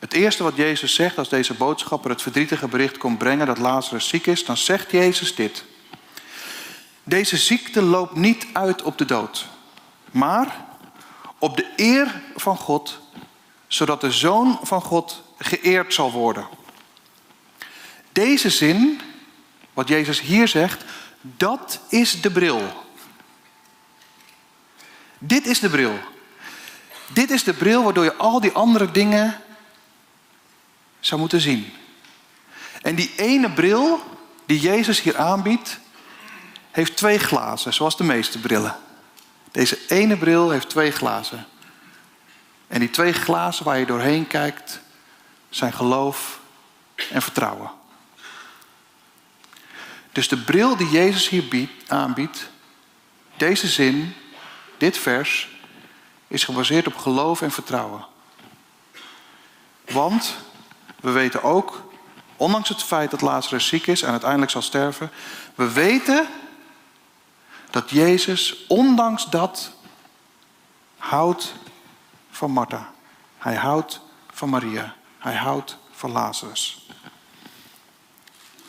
Het 0.00 0.12
eerste 0.12 0.42
wat 0.42 0.56
Jezus 0.56 0.94
zegt 0.94 1.18
als 1.18 1.28
deze 1.28 1.54
boodschapper 1.54 2.10
het 2.10 2.22
verdrietige 2.22 2.68
bericht 2.68 2.98
komt 2.98 3.18
brengen 3.18 3.46
dat 3.46 3.58
Lazarus 3.58 4.08
ziek 4.08 4.26
is, 4.26 4.44
dan 4.44 4.56
zegt 4.56 4.90
Jezus 4.90 5.34
dit. 5.34 5.64
Deze 7.02 7.36
ziekte 7.36 7.82
loopt 7.82 8.14
niet 8.14 8.46
uit 8.52 8.82
op 8.82 8.98
de 8.98 9.04
dood, 9.04 9.46
maar 10.10 10.64
op 11.38 11.56
de 11.56 11.66
eer 11.76 12.22
van 12.36 12.56
God, 12.56 13.00
zodat 13.66 14.00
de 14.00 14.10
Zoon 14.10 14.58
van 14.62 14.82
God 14.82 15.22
geëerd 15.38 15.94
zal 15.94 16.12
worden. 16.12 16.48
Deze 18.12 18.50
zin, 18.50 19.00
wat 19.72 19.88
Jezus 19.88 20.20
hier 20.20 20.48
zegt, 20.48 20.84
dat 21.20 21.80
is 21.88 22.20
de 22.20 22.30
bril. 22.30 22.62
Dit 25.18 25.46
is 25.46 25.60
de 25.60 25.70
bril. 25.70 25.98
Dit 27.06 27.30
is 27.30 27.44
de 27.44 27.54
bril 27.54 27.82
waardoor 27.82 28.04
je 28.04 28.16
al 28.16 28.40
die 28.40 28.52
andere 28.52 28.90
dingen 28.90 29.40
zou 31.00 31.20
moeten 31.20 31.40
zien. 31.40 31.72
En 32.82 32.94
die 32.94 33.12
ene 33.16 33.50
bril 33.50 34.02
die 34.46 34.60
Jezus 34.60 35.00
hier 35.00 35.16
aanbiedt, 35.16 35.78
heeft 36.70 36.96
twee 36.96 37.18
glazen, 37.18 37.74
zoals 37.74 37.96
de 37.96 38.04
meeste 38.04 38.38
brillen. 38.38 38.76
Deze 39.52 39.78
ene 39.88 40.16
bril 40.16 40.50
heeft 40.50 40.68
twee 40.68 40.90
glazen. 40.90 41.46
En 42.68 42.80
die 42.80 42.90
twee 42.90 43.12
glazen 43.12 43.64
waar 43.64 43.78
je 43.78 43.86
doorheen 43.86 44.26
kijkt, 44.26 44.80
zijn 45.48 45.72
geloof 45.72 46.40
en 47.10 47.22
vertrouwen. 47.22 47.70
Dus 50.12 50.28
de 50.28 50.36
bril 50.36 50.76
die 50.76 50.90
Jezus 50.90 51.28
hier 51.28 51.48
biedt, 51.48 51.90
aanbiedt, 51.90 52.50
deze 53.36 53.68
zin, 53.68 54.14
dit 54.78 54.98
vers, 54.98 55.48
is 56.28 56.44
gebaseerd 56.44 56.86
op 56.86 56.96
geloof 56.96 57.42
en 57.42 57.50
vertrouwen. 57.50 58.06
Want 59.84 60.34
we 61.00 61.10
weten 61.10 61.42
ook, 61.42 61.82
ondanks 62.36 62.68
het 62.68 62.82
feit 62.82 63.10
dat 63.10 63.20
Lazarus 63.20 63.66
ziek 63.66 63.86
is 63.86 64.02
en 64.02 64.10
uiteindelijk 64.10 64.50
zal 64.50 64.62
sterven, 64.62 65.10
we 65.54 65.72
weten 65.72 66.26
dat 67.70 67.90
Jezus, 67.90 68.64
ondanks 68.68 69.26
dat, 69.26 69.72
houdt 70.98 71.54
van 72.30 72.50
Martha. 72.50 72.90
Hij 73.38 73.54
houdt 73.54 74.00
van 74.32 74.48
Maria. 74.48 74.94
Hij 75.18 75.34
houdt 75.34 75.76
van 75.90 76.10
Lazarus. 76.12 76.88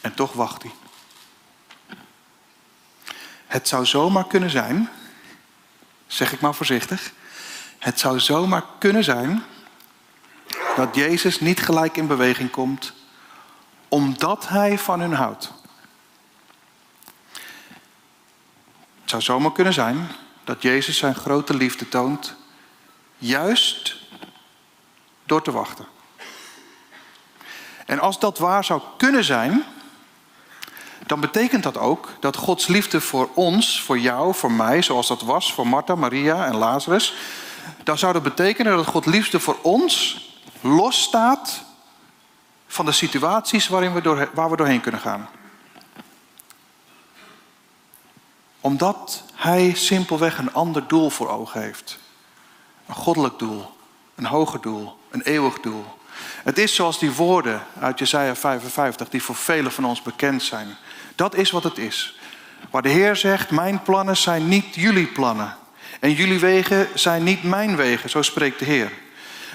En 0.01 0.13
toch 0.13 0.33
wacht 0.33 0.63
hij. 0.63 0.71
Het 3.47 3.67
zou 3.67 3.85
zomaar 3.85 4.27
kunnen 4.27 4.49
zijn, 4.49 4.89
zeg 6.07 6.31
ik 6.31 6.41
maar 6.41 6.53
voorzichtig, 6.53 7.11
het 7.79 7.99
zou 7.99 8.19
zomaar 8.19 8.63
kunnen 8.79 9.03
zijn 9.03 9.43
dat 10.75 10.95
Jezus 10.95 11.39
niet 11.39 11.59
gelijk 11.59 11.97
in 11.97 12.07
beweging 12.07 12.51
komt, 12.51 12.93
omdat 13.87 14.47
hij 14.47 14.79
van 14.79 14.99
hun 14.99 15.13
houdt. 15.13 15.53
Het 19.01 19.09
zou 19.09 19.21
zomaar 19.21 19.51
kunnen 19.51 19.73
zijn 19.73 20.07
dat 20.43 20.61
Jezus 20.61 20.97
zijn 20.97 21.15
grote 21.15 21.53
liefde 21.53 21.89
toont, 21.89 22.35
juist 23.17 23.95
door 25.25 25.41
te 25.41 25.51
wachten. 25.51 25.85
En 27.85 27.99
als 27.99 28.19
dat 28.19 28.37
waar 28.37 28.63
zou 28.63 28.81
kunnen 28.97 29.23
zijn, 29.23 29.63
dan 31.05 31.19
betekent 31.19 31.63
dat 31.63 31.77
ook 31.77 32.09
dat 32.19 32.35
Gods 32.35 32.67
liefde 32.67 33.01
voor 33.01 33.29
ons, 33.33 33.81
voor 33.81 33.99
jou, 33.99 34.35
voor 34.35 34.51
mij, 34.51 34.81
zoals 34.81 35.07
dat 35.07 35.21
was 35.21 35.53
voor 35.53 35.67
Martha, 35.67 35.95
Maria 35.95 36.45
en 36.45 36.55
Lazarus, 36.55 37.13
dan 37.83 37.97
zou 37.97 38.13
dat 38.13 38.23
betekenen 38.23 38.75
dat 38.75 38.85
Gods 38.85 39.07
liefde 39.07 39.39
voor 39.39 39.57
ons 39.61 40.25
losstaat 40.61 41.63
van 42.67 42.85
de 42.85 42.91
situaties 42.91 43.67
waarin 43.67 43.93
we 43.93 44.01
door, 44.01 44.29
waar 44.33 44.49
we 44.49 44.57
doorheen 44.57 44.81
kunnen 44.81 45.01
gaan. 45.01 45.29
Omdat 48.61 49.23
hij 49.33 49.73
simpelweg 49.73 50.37
een 50.37 50.53
ander 50.53 50.87
doel 50.87 51.09
voor 51.09 51.29
ogen 51.29 51.61
heeft. 51.61 51.97
Een 52.85 52.95
goddelijk 52.95 53.39
doel, 53.39 53.73
een 54.15 54.25
hoger 54.25 54.61
doel, 54.61 54.97
een 55.09 55.21
eeuwig 55.21 55.59
doel. 55.59 55.85
Het 56.43 56.57
is 56.57 56.75
zoals 56.75 56.99
die 56.99 57.11
woorden 57.11 57.63
uit 57.79 57.99
Jesaja 57.99 58.35
55 58.35 59.09
die 59.09 59.23
voor 59.23 59.35
velen 59.35 59.71
van 59.71 59.85
ons 59.85 60.01
bekend 60.01 60.43
zijn. 60.43 60.77
Dat 61.15 61.35
is 61.35 61.51
wat 61.51 61.63
het 61.63 61.77
is. 61.77 62.19
Waar 62.69 62.81
de 62.81 62.89
Heer 62.89 63.15
zegt, 63.15 63.51
mijn 63.51 63.81
plannen 63.81 64.17
zijn 64.17 64.47
niet 64.47 64.75
jullie 64.75 65.07
plannen. 65.07 65.55
En 65.99 66.13
jullie 66.13 66.39
wegen 66.39 66.87
zijn 66.93 67.23
niet 67.23 67.43
mijn 67.43 67.75
wegen, 67.75 68.09
zo 68.09 68.21
spreekt 68.21 68.59
de 68.59 68.65
Heer. 68.65 68.91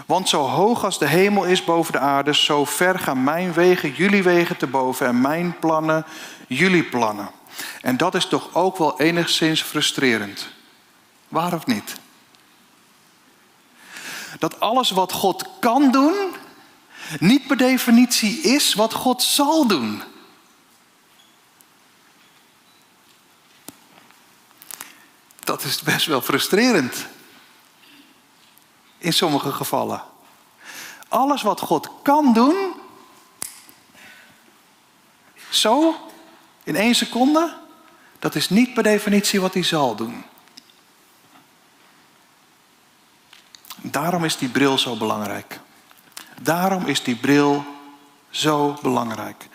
Want 0.07 0.29
zo 0.29 0.43
hoog 0.43 0.85
als 0.85 0.99
de 0.99 1.07
hemel 1.07 1.45
is 1.45 1.65
boven 1.65 1.93
de 1.93 1.99
aarde, 1.99 2.35
zo 2.35 2.65
ver 2.65 2.99
gaan 2.99 3.25
mijn 3.25 3.53
wegen 3.53 3.93
jullie 3.93 4.23
wegen 4.23 4.57
te 4.57 4.67
boven 4.67 5.07
en 5.07 5.21
mijn 5.21 5.59
plannen 5.59 6.07
jullie 6.49 6.85
plannen. 6.85 7.31
En 7.81 7.97
dat 7.97 8.15
is 8.15 8.26
toch 8.26 8.55
ook 8.55 8.76
wel 8.76 9.00
enigszins 9.00 9.62
frustrerend. 9.62 10.49
Waar 11.29 11.55
of 11.55 11.67
niet? 11.67 11.95
Dat 14.38 14.61
alles 14.61 14.91
wat 14.91 15.12
God 15.12 15.49
kan 15.61 15.91
doen, 15.91 16.15
niet 17.19 17.47
per 17.47 17.57
definitie 17.57 18.41
is 18.41 18.75
wat 18.75 18.93
God 18.93 19.23
zal 19.23 19.67
doen. 19.67 20.03
Dat 25.38 25.65
is 25.65 25.81
best 25.83 26.07
wel 26.07 26.21
frustrerend 26.21 27.07
in 29.06 29.12
sommige 29.12 29.52
gevallen. 29.52 30.02
Alles 31.08 31.42
wat 31.42 31.60
God 31.60 31.90
kan 32.02 32.32
doen, 32.32 32.75
zo, 35.48 35.94
in 36.64 36.76
één 36.76 36.94
seconde, 36.94 37.56
dat 38.18 38.34
is 38.34 38.48
niet 38.48 38.75
per 38.75 38.82
definitie 38.82 39.40
wat 39.40 39.54
hij 39.54 39.62
zal 39.62 39.94
doen. 39.94 40.25
Daarom 43.76 44.25
is 44.25 44.36
die 44.36 44.48
bril 44.48 44.78
zo 44.78 44.96
belangrijk. 44.96 45.60
Daarom 46.40 46.86
is 46.86 47.02
die 47.02 47.16
bril 47.16 47.64
zo 48.37 48.78
belangrijk. 48.83 49.49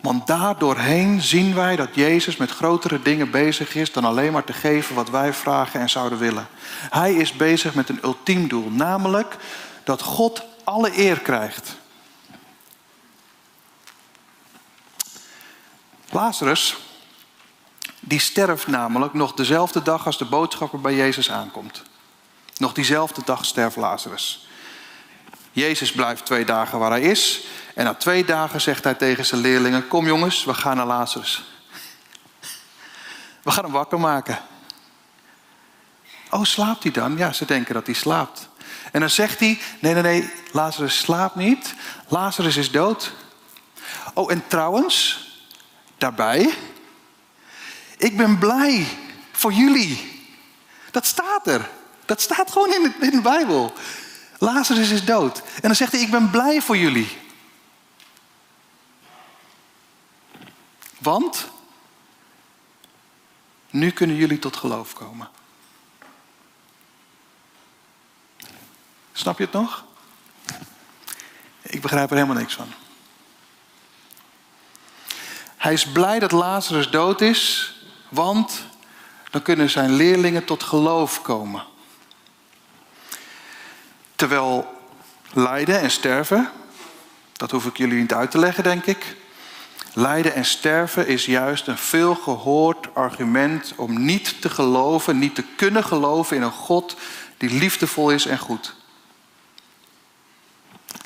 Want 0.00 0.26
daardoorheen 0.26 1.22
zien 1.22 1.54
wij 1.54 1.76
dat 1.76 1.94
Jezus 1.94 2.36
met 2.36 2.50
grotere 2.50 3.02
dingen 3.02 3.30
bezig 3.30 3.74
is 3.74 3.92
dan 3.92 4.04
alleen 4.04 4.32
maar 4.32 4.44
te 4.44 4.52
geven 4.52 4.94
wat 4.94 5.10
wij 5.10 5.32
vragen 5.32 5.80
en 5.80 5.90
zouden 5.90 6.18
willen. 6.18 6.48
Hij 6.90 7.14
is 7.14 7.32
bezig 7.32 7.74
met 7.74 7.88
een 7.88 8.00
ultiem 8.02 8.48
doel, 8.48 8.70
namelijk 8.70 9.36
dat 9.84 10.02
God 10.02 10.42
alle 10.64 10.98
eer 10.98 11.20
krijgt. 11.20 11.76
Lazarus, 16.10 16.76
die 18.00 18.20
sterft 18.20 18.66
namelijk 18.66 19.12
nog 19.12 19.34
dezelfde 19.34 19.82
dag 19.82 20.06
als 20.06 20.18
de 20.18 20.24
boodschapper 20.24 20.80
bij 20.80 20.94
Jezus 20.94 21.30
aankomt. 21.30 21.82
Nog 22.56 22.72
diezelfde 22.72 23.22
dag 23.24 23.44
sterft 23.44 23.76
Lazarus. 23.76 24.47
Jezus 25.58 25.92
blijft 25.92 26.24
twee 26.24 26.44
dagen 26.44 26.78
waar 26.78 26.90
hij 26.90 27.00
is. 27.00 27.44
En 27.74 27.84
na 27.84 27.94
twee 27.94 28.24
dagen 28.24 28.60
zegt 28.60 28.84
hij 28.84 28.94
tegen 28.94 29.26
zijn 29.26 29.40
leerlingen: 29.40 29.88
Kom 29.88 30.06
jongens, 30.06 30.44
we 30.44 30.54
gaan 30.54 30.76
naar 30.76 30.86
Lazarus. 30.86 31.44
We 33.42 33.50
gaan 33.50 33.64
hem 33.64 33.72
wakker 33.72 34.00
maken. 34.00 34.38
Oh, 36.30 36.44
slaapt 36.44 36.82
hij 36.82 36.92
dan? 36.92 37.16
Ja, 37.16 37.32
ze 37.32 37.44
denken 37.44 37.74
dat 37.74 37.86
hij 37.86 37.94
slaapt. 37.94 38.48
En 38.92 39.00
dan 39.00 39.10
zegt 39.10 39.40
hij: 39.40 39.60
Nee, 39.80 39.92
nee, 39.94 40.02
nee, 40.02 40.30
Lazarus 40.52 40.98
slaapt 40.98 41.34
niet. 41.34 41.74
Lazarus 42.08 42.56
is 42.56 42.70
dood. 42.70 43.12
Oh, 44.14 44.30
en 44.30 44.46
trouwens, 44.46 45.26
daarbij, 45.98 46.54
ik 47.96 48.16
ben 48.16 48.38
blij 48.38 48.86
voor 49.32 49.52
jullie. 49.52 50.22
Dat 50.90 51.06
staat 51.06 51.46
er. 51.46 51.68
Dat 52.04 52.20
staat 52.20 52.52
gewoon 52.52 52.74
in 52.74 52.82
de, 52.82 53.06
in 53.06 53.10
de 53.10 53.20
Bijbel. 53.20 53.74
Lazarus 54.38 54.90
is 54.90 55.04
dood. 55.04 55.38
En 55.38 55.62
dan 55.62 55.74
zegt 55.74 55.92
hij, 55.92 56.00
ik 56.00 56.10
ben 56.10 56.30
blij 56.30 56.62
voor 56.62 56.76
jullie. 56.76 57.18
Want 60.98 61.48
nu 63.70 63.90
kunnen 63.90 64.16
jullie 64.16 64.38
tot 64.38 64.56
geloof 64.56 64.92
komen. 64.92 65.28
Snap 69.12 69.38
je 69.38 69.44
het 69.44 69.52
nog? 69.52 69.84
Ik 71.62 71.80
begrijp 71.80 72.10
er 72.10 72.16
helemaal 72.16 72.36
niks 72.36 72.54
van. 72.54 72.72
Hij 75.56 75.72
is 75.72 75.86
blij 75.86 76.18
dat 76.18 76.32
Lazarus 76.32 76.90
dood 76.90 77.20
is, 77.20 77.74
want 78.08 78.64
dan 79.30 79.42
kunnen 79.42 79.70
zijn 79.70 79.92
leerlingen 79.92 80.44
tot 80.44 80.62
geloof 80.62 81.22
komen. 81.22 81.64
Terwijl 84.18 84.66
lijden 85.32 85.80
en 85.80 85.90
sterven, 85.90 86.50
dat 87.32 87.50
hoef 87.50 87.66
ik 87.66 87.76
jullie 87.76 88.00
niet 88.00 88.12
uit 88.12 88.30
te 88.30 88.38
leggen, 88.38 88.62
denk 88.62 88.84
ik. 88.84 89.16
Lijden 89.92 90.34
en 90.34 90.44
sterven 90.44 91.06
is 91.06 91.24
juist 91.24 91.66
een 91.66 91.78
veel 91.78 92.14
gehoord 92.14 92.94
argument 92.94 93.72
om 93.76 94.04
niet 94.04 94.40
te 94.40 94.50
geloven, 94.50 95.18
niet 95.18 95.34
te 95.34 95.44
kunnen 95.56 95.84
geloven 95.84 96.36
in 96.36 96.42
een 96.42 96.52
God 96.52 96.96
die 97.36 97.50
liefdevol 97.50 98.10
is 98.10 98.26
en 98.26 98.38
goed. 98.38 98.74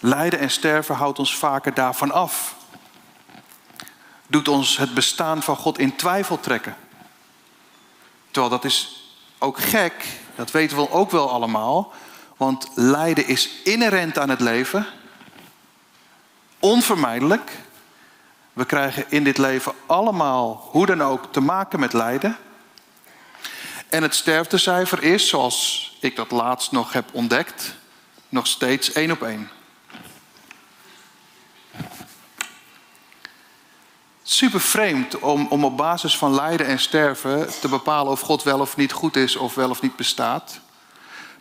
Lijden 0.00 0.38
en 0.38 0.50
sterven 0.50 0.94
houdt 0.94 1.18
ons 1.18 1.36
vaker 1.36 1.74
daarvan 1.74 2.12
af. 2.12 2.56
Doet 4.26 4.48
ons 4.48 4.76
het 4.76 4.94
bestaan 4.94 5.42
van 5.42 5.56
God 5.56 5.78
in 5.78 5.96
twijfel 5.96 6.40
trekken. 6.40 6.76
Terwijl 8.30 8.52
dat 8.52 8.64
is 8.64 9.06
ook 9.38 9.58
gek, 9.58 10.06
dat 10.34 10.50
weten 10.50 10.76
we 10.76 10.90
ook 10.90 11.10
wel 11.10 11.30
allemaal. 11.30 11.92
Want 12.42 12.68
lijden 12.74 13.26
is 13.26 13.48
inherent 13.64 14.18
aan 14.18 14.28
het 14.28 14.40
leven. 14.40 14.86
Onvermijdelijk. 16.58 17.58
We 18.52 18.64
krijgen 18.64 19.04
in 19.08 19.24
dit 19.24 19.38
leven 19.38 19.72
allemaal, 19.86 20.68
hoe 20.70 20.86
dan 20.86 21.02
ook, 21.02 21.32
te 21.32 21.40
maken 21.40 21.80
met 21.80 21.92
lijden. 21.92 22.36
En 23.88 24.02
het 24.02 24.14
sterftecijfer 24.14 25.02
is, 25.02 25.28
zoals 25.28 25.96
ik 26.00 26.16
dat 26.16 26.30
laatst 26.30 26.72
nog 26.72 26.92
heb 26.92 27.08
ontdekt, 27.12 27.74
nog 28.28 28.46
steeds 28.46 28.92
één 28.92 29.10
op 29.10 29.22
één. 29.22 29.50
Super 34.22 34.60
vreemd 34.60 35.18
om, 35.18 35.46
om 35.50 35.64
op 35.64 35.76
basis 35.76 36.16
van 36.18 36.34
lijden 36.34 36.66
en 36.66 36.78
sterven 36.78 37.60
te 37.60 37.68
bepalen 37.68 38.12
of 38.12 38.20
God 38.20 38.42
wel 38.42 38.60
of 38.60 38.76
niet 38.76 38.92
goed 38.92 39.16
is 39.16 39.36
of 39.36 39.54
wel 39.54 39.70
of 39.70 39.82
niet 39.82 39.96
bestaat. 39.96 40.60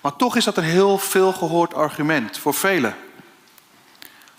Maar 0.01 0.15
toch 0.15 0.35
is 0.35 0.43
dat 0.43 0.57
een 0.57 0.63
heel 0.63 0.97
veel 0.97 1.33
gehoord 1.33 1.73
argument 1.73 2.37
voor 2.37 2.53
velen. 2.53 2.95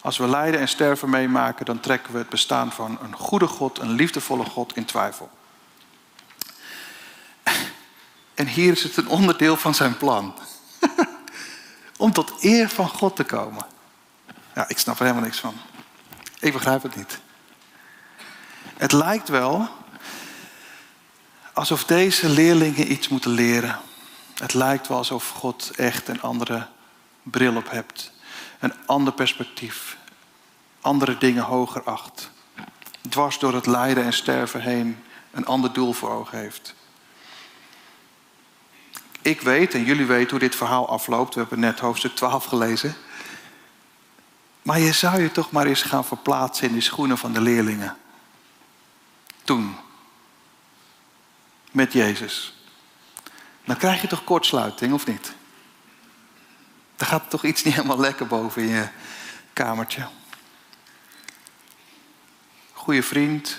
Als 0.00 0.18
we 0.18 0.28
lijden 0.28 0.60
en 0.60 0.68
sterven 0.68 1.10
meemaken, 1.10 1.64
dan 1.64 1.80
trekken 1.80 2.12
we 2.12 2.18
het 2.18 2.28
bestaan 2.28 2.72
van 2.72 2.98
een 3.02 3.16
goede 3.16 3.46
God, 3.46 3.78
een 3.78 3.90
liefdevolle 3.90 4.44
God 4.44 4.76
in 4.76 4.84
twijfel. 4.84 5.30
En 8.34 8.46
hier 8.46 8.72
is 8.72 8.82
het 8.82 8.96
een 8.96 9.08
onderdeel 9.08 9.56
van 9.56 9.74
zijn 9.74 9.96
plan. 9.96 10.34
Om 11.96 12.12
tot 12.12 12.32
eer 12.40 12.68
van 12.68 12.88
God 12.88 13.16
te 13.16 13.24
komen. 13.24 13.66
Ja, 14.54 14.68
ik 14.68 14.78
snap 14.78 14.96
er 14.96 15.02
helemaal 15.02 15.24
niks 15.24 15.40
van. 15.40 15.54
Ik 16.40 16.52
begrijp 16.52 16.82
het 16.82 16.96
niet. 16.96 17.20
Het 18.76 18.92
lijkt 18.92 19.28
wel 19.28 19.68
alsof 21.52 21.84
deze 21.84 22.28
leerlingen 22.28 22.92
iets 22.92 23.08
moeten 23.08 23.30
leren. 23.30 23.80
Het 24.42 24.54
lijkt 24.54 24.88
wel 24.88 24.96
alsof 24.96 25.28
God 25.28 25.70
echt 25.76 26.08
een 26.08 26.22
andere 26.22 26.66
bril 27.22 27.56
op 27.56 27.70
hebt. 27.70 28.12
Een 28.58 28.74
ander 28.86 29.12
perspectief. 29.12 29.96
Andere 30.80 31.18
dingen 31.18 31.42
hoger 31.42 31.82
acht. 31.82 32.30
Dwars 33.08 33.38
door 33.38 33.54
het 33.54 33.66
lijden 33.66 34.04
en 34.04 34.12
sterven 34.12 34.60
heen 34.60 35.04
een 35.30 35.46
ander 35.46 35.72
doel 35.72 35.92
voor 35.92 36.10
ogen 36.10 36.38
heeft. 36.38 36.74
Ik 39.20 39.40
weet 39.40 39.74
en 39.74 39.84
jullie 39.84 40.06
weten 40.06 40.30
hoe 40.30 40.38
dit 40.38 40.56
verhaal 40.56 40.88
afloopt. 40.88 41.34
We 41.34 41.40
hebben 41.40 41.60
net 41.60 41.80
hoofdstuk 41.80 42.14
12 42.14 42.44
gelezen. 42.44 42.94
Maar 44.62 44.78
je 44.78 44.92
zou 44.92 45.20
je 45.20 45.32
toch 45.32 45.50
maar 45.50 45.66
eens 45.66 45.82
gaan 45.82 46.04
verplaatsen 46.04 46.68
in 46.68 46.74
de 46.74 46.80
schoenen 46.80 47.18
van 47.18 47.32
de 47.32 47.40
leerlingen. 47.40 47.96
Toen. 49.44 49.76
Met 51.70 51.92
Jezus. 51.92 52.61
Dan 53.64 53.76
krijg 53.76 54.00
je 54.00 54.06
toch 54.06 54.24
kortsluiting, 54.24 54.92
of 54.92 55.06
niet? 55.06 55.32
Dan 56.96 57.08
gaat 57.08 57.30
toch 57.30 57.44
iets 57.44 57.62
niet 57.62 57.74
helemaal 57.74 58.00
lekker 58.00 58.26
boven 58.26 58.62
in 58.62 58.68
je 58.68 58.88
kamertje. 59.52 60.06
Goeie 62.72 63.02
vriend. 63.02 63.58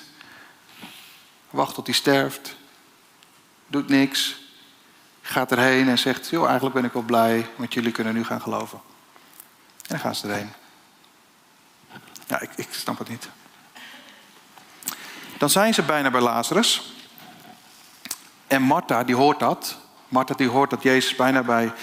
Wacht 1.50 1.74
tot 1.74 1.86
hij 1.86 1.96
sterft. 1.96 2.56
Doet 3.68 3.90
niks. 3.90 4.42
Gaat 5.22 5.52
erheen 5.52 5.90
en 5.90 5.98
zegt: 5.98 6.30
Joh, 6.30 6.46
eigenlijk 6.46 6.76
ben 6.76 6.86
ik 6.86 6.94
wel 6.94 7.02
blij, 7.02 7.50
want 7.56 7.74
jullie 7.74 7.92
kunnen 7.92 8.14
nu 8.14 8.26
gaan 8.26 8.42
geloven. 8.42 8.82
En 9.82 9.88
dan 9.88 10.00
gaan 10.00 10.16
ze 10.16 10.28
erheen. 10.28 10.54
Ja, 12.28 12.40
ik, 12.40 12.50
ik 12.56 12.68
snap 12.72 12.98
het 12.98 13.10
niet. 13.10 13.30
Dan 15.38 15.50
zijn 15.50 15.74
ze 15.74 15.82
bijna 15.82 16.12
bij 16.12 16.22
Lazarus. 16.22 16.94
En 18.48 18.62
Martha, 18.62 19.04
die 19.04 19.16
hoort 19.16 19.40
dat. 19.40 19.78
Martha, 20.14 20.34
die 20.34 20.50
hoort 20.50 20.70
dat 20.70 20.84
Jezus 20.84 21.16
bijna 21.16 21.44
bij, 21.44 21.74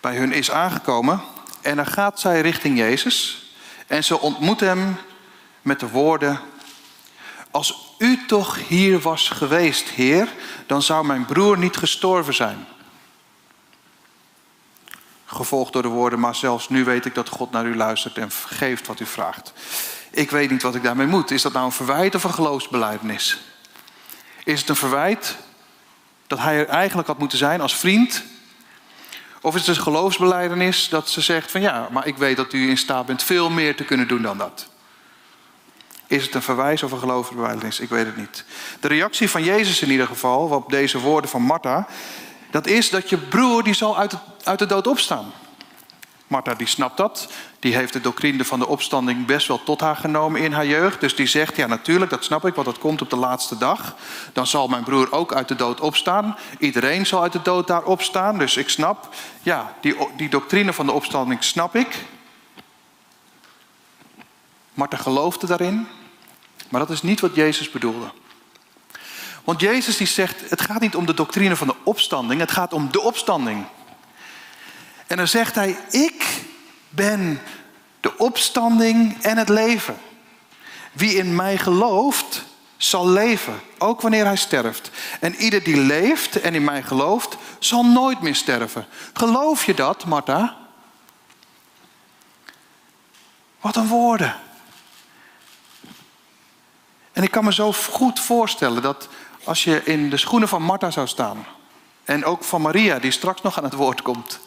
bij 0.00 0.16
hun 0.16 0.32
is 0.32 0.50
aangekomen. 0.50 1.22
En 1.60 1.76
dan 1.76 1.86
gaat 1.86 2.20
zij 2.20 2.40
richting 2.40 2.78
Jezus. 2.78 3.46
En 3.86 4.04
ze 4.04 4.20
ontmoet 4.20 4.60
hem 4.60 4.96
met 5.62 5.80
de 5.80 5.88
woorden: 5.88 6.40
Als 7.50 7.94
u 7.98 8.26
toch 8.26 8.68
hier 8.68 9.00
was 9.00 9.28
geweest, 9.28 9.88
Heer, 9.88 10.28
dan 10.66 10.82
zou 10.82 11.06
mijn 11.06 11.24
broer 11.24 11.58
niet 11.58 11.76
gestorven 11.76 12.34
zijn. 12.34 12.66
Gevolgd 15.24 15.72
door 15.72 15.82
de 15.82 15.88
woorden, 15.88 16.20
maar 16.20 16.34
zelfs 16.34 16.68
nu 16.68 16.84
weet 16.84 17.04
ik 17.04 17.14
dat 17.14 17.28
God 17.28 17.50
naar 17.50 17.66
u 17.66 17.76
luistert 17.76 18.18
en 18.18 18.30
geeft 18.30 18.86
wat 18.86 19.00
u 19.00 19.06
vraagt. 19.06 19.52
Ik 20.10 20.30
weet 20.30 20.50
niet 20.50 20.62
wat 20.62 20.74
ik 20.74 20.82
daarmee 20.82 21.06
moet. 21.06 21.30
Is 21.30 21.42
dat 21.42 21.52
nou 21.52 21.64
een 21.64 21.72
verwijt 21.72 22.14
of 22.14 22.24
een 22.24 22.34
geloofsbelijdenis? 22.34 23.40
Is 24.44 24.60
het 24.60 24.68
een 24.68 24.76
verwijt 24.76 25.36
dat 26.36 26.44
hij 26.44 26.58
er 26.58 26.68
eigenlijk 26.68 27.08
had 27.08 27.18
moeten 27.18 27.38
zijn 27.38 27.60
als 27.60 27.76
vriend? 27.76 28.22
Of 29.40 29.54
is 29.54 29.66
het 29.66 29.76
een 29.76 29.82
geloofsbelijdenis 29.82 30.88
dat 30.88 31.08
ze 31.08 31.20
zegt 31.20 31.50
van 31.50 31.60
ja, 31.60 31.88
maar 31.90 32.06
ik 32.06 32.16
weet 32.16 32.36
dat 32.36 32.52
u 32.52 32.68
in 32.68 32.76
staat 32.76 33.06
bent 33.06 33.22
veel 33.22 33.50
meer 33.50 33.76
te 33.76 33.84
kunnen 33.84 34.08
doen 34.08 34.22
dan 34.22 34.38
dat? 34.38 34.68
Is 36.06 36.24
het 36.24 36.34
een 36.34 36.42
verwijs 36.42 36.82
of 36.82 36.92
een 36.92 36.98
geloofsbelijdenis? 36.98 37.80
Ik 37.80 37.88
weet 37.88 38.06
het 38.06 38.16
niet. 38.16 38.44
De 38.80 38.88
reactie 38.88 39.30
van 39.30 39.44
Jezus 39.44 39.82
in 39.82 39.90
ieder 39.90 40.06
geval, 40.06 40.48
op 40.48 40.70
deze 40.70 40.98
woorden 40.98 41.30
van 41.30 41.42
Martha, 41.42 41.86
dat 42.50 42.66
is 42.66 42.90
dat 42.90 43.08
je 43.08 43.16
broer 43.16 43.62
die 43.62 43.74
zal 43.74 43.98
uit 43.98 44.14
uit 44.44 44.58
de 44.58 44.66
dood 44.66 44.86
opstaan. 44.86 45.32
Martha 46.32 46.54
die 46.54 46.66
snapt 46.66 46.96
dat. 46.96 47.28
Die 47.58 47.74
heeft 47.74 47.92
de 47.92 48.00
doctrine 48.00 48.44
van 48.44 48.58
de 48.58 48.66
opstanding 48.66 49.26
best 49.26 49.48
wel 49.48 49.62
tot 49.62 49.80
haar 49.80 49.96
genomen 49.96 50.40
in 50.40 50.52
haar 50.52 50.66
jeugd. 50.66 51.00
Dus 51.00 51.16
die 51.16 51.26
zegt, 51.26 51.56
ja 51.56 51.66
natuurlijk, 51.66 52.10
dat 52.10 52.24
snap 52.24 52.46
ik, 52.46 52.54
want 52.54 52.66
dat 52.66 52.78
komt 52.78 53.02
op 53.02 53.10
de 53.10 53.16
laatste 53.16 53.58
dag. 53.58 53.94
Dan 54.32 54.46
zal 54.46 54.68
mijn 54.68 54.84
broer 54.84 55.12
ook 55.12 55.34
uit 55.34 55.48
de 55.48 55.56
dood 55.56 55.80
opstaan. 55.80 56.36
Iedereen 56.58 57.06
zal 57.06 57.22
uit 57.22 57.32
de 57.32 57.42
dood 57.42 57.66
daar 57.66 57.82
opstaan. 57.82 58.38
Dus 58.38 58.56
ik 58.56 58.68
snap, 58.68 59.14
ja, 59.42 59.74
die, 59.80 59.96
die 60.16 60.28
doctrine 60.28 60.72
van 60.72 60.86
de 60.86 60.92
opstanding 60.92 61.44
snap 61.44 61.76
ik. 61.76 62.04
Martha 64.74 64.96
geloofde 64.96 65.46
daarin. 65.46 65.86
Maar 66.68 66.80
dat 66.80 66.90
is 66.90 67.02
niet 67.02 67.20
wat 67.20 67.34
Jezus 67.34 67.70
bedoelde. 67.70 68.10
Want 69.44 69.60
Jezus 69.60 69.96
die 69.96 70.06
zegt, 70.06 70.50
het 70.50 70.60
gaat 70.60 70.80
niet 70.80 70.96
om 70.96 71.06
de 71.06 71.14
doctrine 71.14 71.56
van 71.56 71.66
de 71.66 71.76
opstanding, 71.82 72.40
het 72.40 72.50
gaat 72.50 72.72
om 72.72 72.90
de 72.90 73.00
opstanding. 73.00 73.66
En 75.12 75.18
dan 75.18 75.28
zegt 75.28 75.54
hij, 75.54 75.76
ik 75.90 76.42
ben 76.88 77.40
de 78.00 78.18
opstanding 78.18 79.22
en 79.22 79.38
het 79.38 79.48
leven. 79.48 79.96
Wie 80.92 81.14
in 81.14 81.36
mij 81.36 81.58
gelooft, 81.58 82.44
zal 82.76 83.08
leven, 83.08 83.60
ook 83.78 84.00
wanneer 84.00 84.24
hij 84.24 84.36
sterft. 84.36 84.90
En 85.20 85.34
ieder 85.34 85.62
die 85.62 85.76
leeft 85.76 86.40
en 86.40 86.54
in 86.54 86.64
mij 86.64 86.82
gelooft, 86.82 87.36
zal 87.58 87.84
nooit 87.84 88.20
meer 88.20 88.34
sterven. 88.34 88.86
Geloof 89.12 89.64
je 89.64 89.74
dat, 89.74 90.04
Martha? 90.04 90.56
Wat 93.60 93.76
een 93.76 93.88
woorden. 93.88 94.36
En 97.12 97.22
ik 97.22 97.30
kan 97.30 97.44
me 97.44 97.52
zo 97.52 97.72
goed 97.72 98.20
voorstellen 98.20 98.82
dat 98.82 99.08
als 99.44 99.64
je 99.64 99.84
in 99.84 100.10
de 100.10 100.16
schoenen 100.16 100.48
van 100.48 100.62
Martha 100.62 100.90
zou 100.90 101.06
staan, 101.06 101.46
en 102.04 102.24
ook 102.24 102.44
van 102.44 102.62
Maria, 102.62 102.98
die 102.98 103.10
straks 103.10 103.42
nog 103.42 103.58
aan 103.58 103.64
het 103.64 103.74
woord 103.74 104.02
komt, 104.02 104.40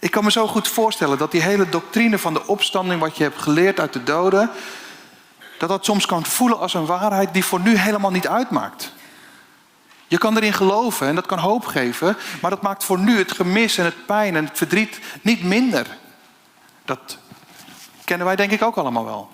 ik 0.00 0.10
kan 0.10 0.24
me 0.24 0.30
zo 0.30 0.46
goed 0.46 0.68
voorstellen 0.68 1.18
dat 1.18 1.30
die 1.30 1.42
hele 1.42 1.68
doctrine 1.68 2.18
van 2.18 2.34
de 2.34 2.46
opstanding, 2.46 3.00
wat 3.00 3.16
je 3.16 3.22
hebt 3.22 3.38
geleerd 3.38 3.80
uit 3.80 3.92
de 3.92 4.02
doden, 4.02 4.50
dat 5.58 5.68
dat 5.68 5.84
soms 5.84 6.06
kan 6.06 6.24
voelen 6.24 6.58
als 6.58 6.74
een 6.74 6.86
waarheid 6.86 7.32
die 7.32 7.44
voor 7.44 7.60
nu 7.60 7.76
helemaal 7.76 8.10
niet 8.10 8.28
uitmaakt. 8.28 8.92
Je 10.06 10.18
kan 10.18 10.36
erin 10.36 10.52
geloven 10.52 11.06
en 11.06 11.14
dat 11.14 11.26
kan 11.26 11.38
hoop 11.38 11.66
geven, 11.66 12.16
maar 12.40 12.50
dat 12.50 12.62
maakt 12.62 12.84
voor 12.84 12.98
nu 12.98 13.18
het 13.18 13.32
gemis 13.32 13.78
en 13.78 13.84
het 13.84 14.06
pijn 14.06 14.36
en 14.36 14.44
het 14.44 14.56
verdriet 14.56 15.00
niet 15.22 15.42
minder. 15.42 15.98
Dat 16.84 17.18
kennen 18.04 18.26
wij 18.26 18.36
denk 18.36 18.50
ik 18.50 18.62
ook 18.62 18.76
allemaal 18.76 19.04
wel. 19.04 19.30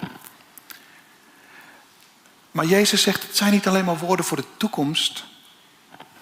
Maar 2.51 2.65
Jezus 2.65 3.03
zegt, 3.03 3.23
het 3.23 3.37
zijn 3.37 3.53
niet 3.53 3.67
alleen 3.67 3.85
maar 3.85 3.99
woorden 3.99 4.25
voor 4.25 4.37
de 4.37 4.57
toekomst. 4.57 5.25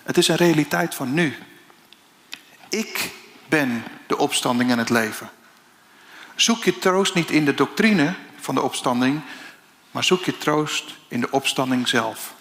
Het 0.02 0.16
is 0.16 0.28
een 0.28 0.36
realiteit 0.36 0.94
van 0.94 1.14
nu. 1.14 1.38
Ik 2.68 3.12
ben 3.48 3.84
de 4.06 4.18
opstanding 4.18 4.70
en 4.70 4.78
het 4.78 4.90
leven. 4.90 5.30
Zoek 6.34 6.64
je 6.64 6.78
troost 6.78 7.14
niet 7.14 7.30
in 7.30 7.44
de 7.44 7.54
doctrine 7.54 8.14
van 8.40 8.54
de 8.54 8.62
opstanding, 8.62 9.20
maar 9.90 10.04
zoek 10.04 10.24
je 10.24 10.38
troost 10.38 10.94
in 11.08 11.20
de 11.20 11.30
opstanding 11.30 11.88
zelf. 11.88 12.34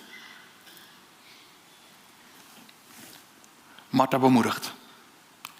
Martha 3.89 4.19
bemoedigt. 4.19 4.73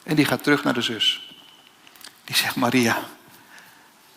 En 0.03 0.15
die 0.15 0.25
gaat 0.25 0.43
terug 0.43 0.63
naar 0.63 0.73
de 0.73 0.81
zus. 0.81 1.33
Die 2.23 2.35
zegt, 2.35 2.55
Maria, 2.55 3.03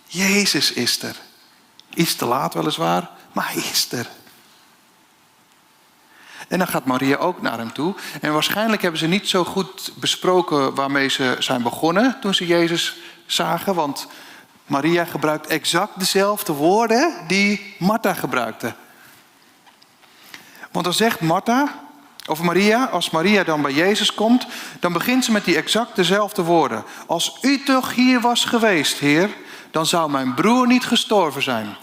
Jezus 0.06 0.72
is 0.72 1.02
er. 1.02 1.16
Iets 1.94 2.14
te 2.14 2.24
laat 2.24 2.54
weliswaar, 2.54 3.10
maar 3.32 3.52
hij 3.52 3.62
is 3.62 3.92
er. 3.92 4.08
En 6.48 6.58
dan 6.58 6.68
gaat 6.68 6.84
Maria 6.84 7.16
ook 7.16 7.42
naar 7.42 7.58
hem 7.58 7.72
toe. 7.72 7.94
En 8.20 8.32
waarschijnlijk 8.32 8.82
hebben 8.82 9.00
ze 9.00 9.06
niet 9.06 9.28
zo 9.28 9.44
goed 9.44 9.92
besproken 9.94 10.74
waarmee 10.74 11.08
ze 11.08 11.36
zijn 11.38 11.62
begonnen 11.62 12.16
toen 12.20 12.34
ze 12.34 12.46
Jezus 12.46 12.96
zagen. 13.26 13.74
Want 13.74 14.06
Maria 14.66 15.04
gebruikt 15.04 15.46
exact 15.46 15.98
dezelfde 15.98 16.52
woorden 16.52 17.14
die 17.26 17.74
Martha 17.78 18.14
gebruikte. 18.14 18.74
Want 20.72 20.84
dan 20.84 20.94
zegt 20.94 21.20
Martha, 21.20 21.74
of 22.26 22.42
Maria, 22.42 22.84
als 22.84 23.10
Maria 23.10 23.44
dan 23.44 23.62
bij 23.62 23.72
Jezus 23.72 24.14
komt, 24.14 24.46
dan 24.80 24.92
begint 24.92 25.24
ze 25.24 25.32
met 25.32 25.44
die 25.44 25.56
exact 25.56 25.96
dezelfde 25.96 26.42
woorden. 26.42 26.84
Als 27.06 27.38
u 27.40 27.62
toch 27.62 27.94
hier 27.94 28.20
was 28.20 28.44
geweest, 28.44 28.98
Heer, 28.98 29.30
dan 29.70 29.86
zou 29.86 30.10
mijn 30.10 30.34
broer 30.34 30.66
niet 30.66 30.84
gestorven 30.84 31.42
zijn. 31.42 31.76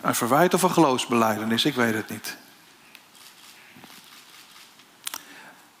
Een 0.00 0.14
verwijt 0.14 0.54
of 0.54 0.62
een 0.62 0.70
geloofsbeleidenis, 0.70 1.64
ik 1.64 1.74
weet 1.74 1.94
het 1.94 2.08
niet. 2.08 2.36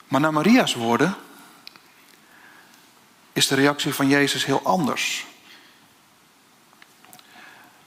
Maar 0.08 0.20
naar 0.20 0.32
Maria's 0.32 0.74
woorden 0.74 1.14
is 3.32 3.46
de 3.46 3.54
reactie 3.54 3.94
van 3.94 4.08
Jezus 4.08 4.44
heel 4.44 4.62
anders. 4.64 5.26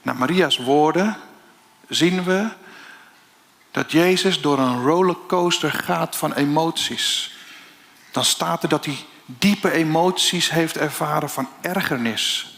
Naar 0.02 0.16
Maria's 0.16 0.56
woorden 0.56 1.16
zien 1.88 2.24
we 2.24 2.48
dat 3.70 3.92
Jezus 3.92 4.40
door 4.40 4.58
een 4.58 4.82
rollercoaster 4.82 5.72
gaat 5.72 6.16
van 6.16 6.32
emoties. 6.32 7.36
Dan 8.10 8.24
staat 8.24 8.62
er 8.62 8.68
dat 8.68 8.84
hij 8.84 8.96
diepe 9.24 9.70
emoties 9.70 10.50
heeft 10.50 10.76
ervaren 10.76 11.30
van 11.30 11.48
ergernis, 11.60 12.56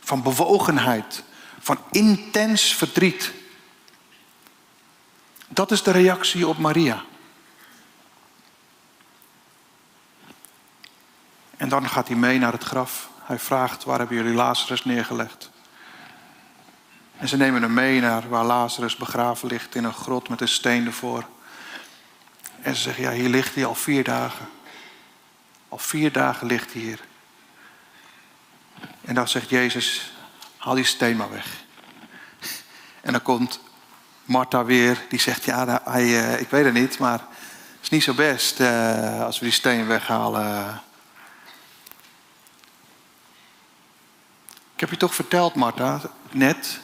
van 0.00 0.22
bewogenheid, 0.22 1.24
van 1.62 1.78
intens 1.90 2.74
verdriet. 2.74 3.32
Dat 5.48 5.70
is 5.70 5.82
de 5.82 5.90
reactie 5.90 6.46
op 6.46 6.58
Maria. 6.58 7.04
En 11.56 11.68
dan 11.68 11.88
gaat 11.88 12.08
hij 12.08 12.16
mee 12.16 12.38
naar 12.38 12.52
het 12.52 12.64
graf. 12.64 13.10
Hij 13.22 13.38
vraagt, 13.38 13.84
waar 13.84 13.98
hebben 13.98 14.16
jullie 14.16 14.34
Lazarus 14.34 14.84
neergelegd? 14.84 15.50
En 17.16 17.28
ze 17.28 17.36
nemen 17.36 17.62
hem 17.62 17.74
mee 17.74 18.00
naar 18.00 18.28
waar 18.28 18.44
Lazarus 18.44 18.96
begraven 18.96 19.48
ligt 19.48 19.74
in 19.74 19.84
een 19.84 19.92
grot 19.92 20.28
met 20.28 20.40
een 20.40 20.48
steen 20.48 20.86
ervoor. 20.86 21.26
En 22.62 22.74
ze 22.74 22.82
zeggen, 22.82 23.02
ja, 23.02 23.10
hier 23.10 23.28
ligt 23.28 23.54
hij 23.54 23.64
al 23.64 23.74
vier 23.74 24.04
dagen. 24.04 24.48
Al 25.68 25.78
vier 25.78 26.12
dagen 26.12 26.46
ligt 26.46 26.72
hij 26.72 26.82
hier. 26.82 27.00
En 29.00 29.14
dan 29.14 29.28
zegt 29.28 29.48
Jezus, 29.48 30.11
haal 30.62 30.74
die 30.74 30.84
steen 30.84 31.16
maar 31.16 31.30
weg. 31.30 31.64
En 33.00 33.12
dan 33.12 33.22
komt 33.22 33.60
Martha 34.24 34.64
weer, 34.64 35.04
die 35.08 35.20
zegt, 35.20 35.44
ja, 35.44 35.80
hij, 35.84 36.04
uh, 36.04 36.40
ik 36.40 36.48
weet 36.48 36.64
het 36.64 36.74
niet, 36.74 36.98
maar 36.98 37.18
het 37.18 37.80
is 37.80 37.88
niet 37.88 38.02
zo 38.02 38.14
best 38.14 38.60
uh, 38.60 39.24
als 39.24 39.38
we 39.38 39.44
die 39.44 39.54
steen 39.54 39.86
weghalen. 39.86 40.82
Ik 44.74 44.80
heb 44.80 44.90
je 44.90 44.96
toch 44.96 45.14
verteld, 45.14 45.54
Martha, 45.54 46.00
net, 46.30 46.80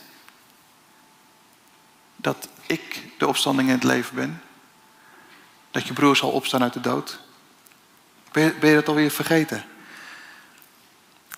dat 2.16 2.48
ik 2.66 3.02
de 3.18 3.26
opstanding 3.26 3.68
in 3.68 3.74
het 3.74 3.84
leven 3.84 4.14
ben? 4.14 4.42
Dat 5.70 5.86
je 5.86 5.92
broer 5.92 6.16
zal 6.16 6.30
opstaan 6.30 6.62
uit 6.62 6.72
de 6.72 6.80
dood? 6.80 7.20
Ben 8.32 8.44
je, 8.44 8.52
ben 8.52 8.68
je 8.68 8.76
dat 8.76 8.88
alweer 8.88 9.10
vergeten? 9.10 9.64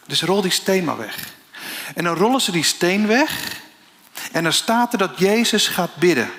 Dus 0.06 0.22
rol 0.22 0.42
die 0.42 0.50
steen 0.50 0.84
maar 0.84 0.98
weg. 0.98 1.38
En 1.94 2.04
dan 2.04 2.16
rollen 2.16 2.40
ze 2.40 2.52
die 2.52 2.64
steen 2.64 3.06
weg. 3.06 3.60
En 4.32 4.42
dan 4.42 4.52
staat 4.52 4.92
er 4.92 4.98
dat 4.98 5.18
Jezus 5.18 5.68
gaat 5.68 5.96
bidden. 5.96 6.30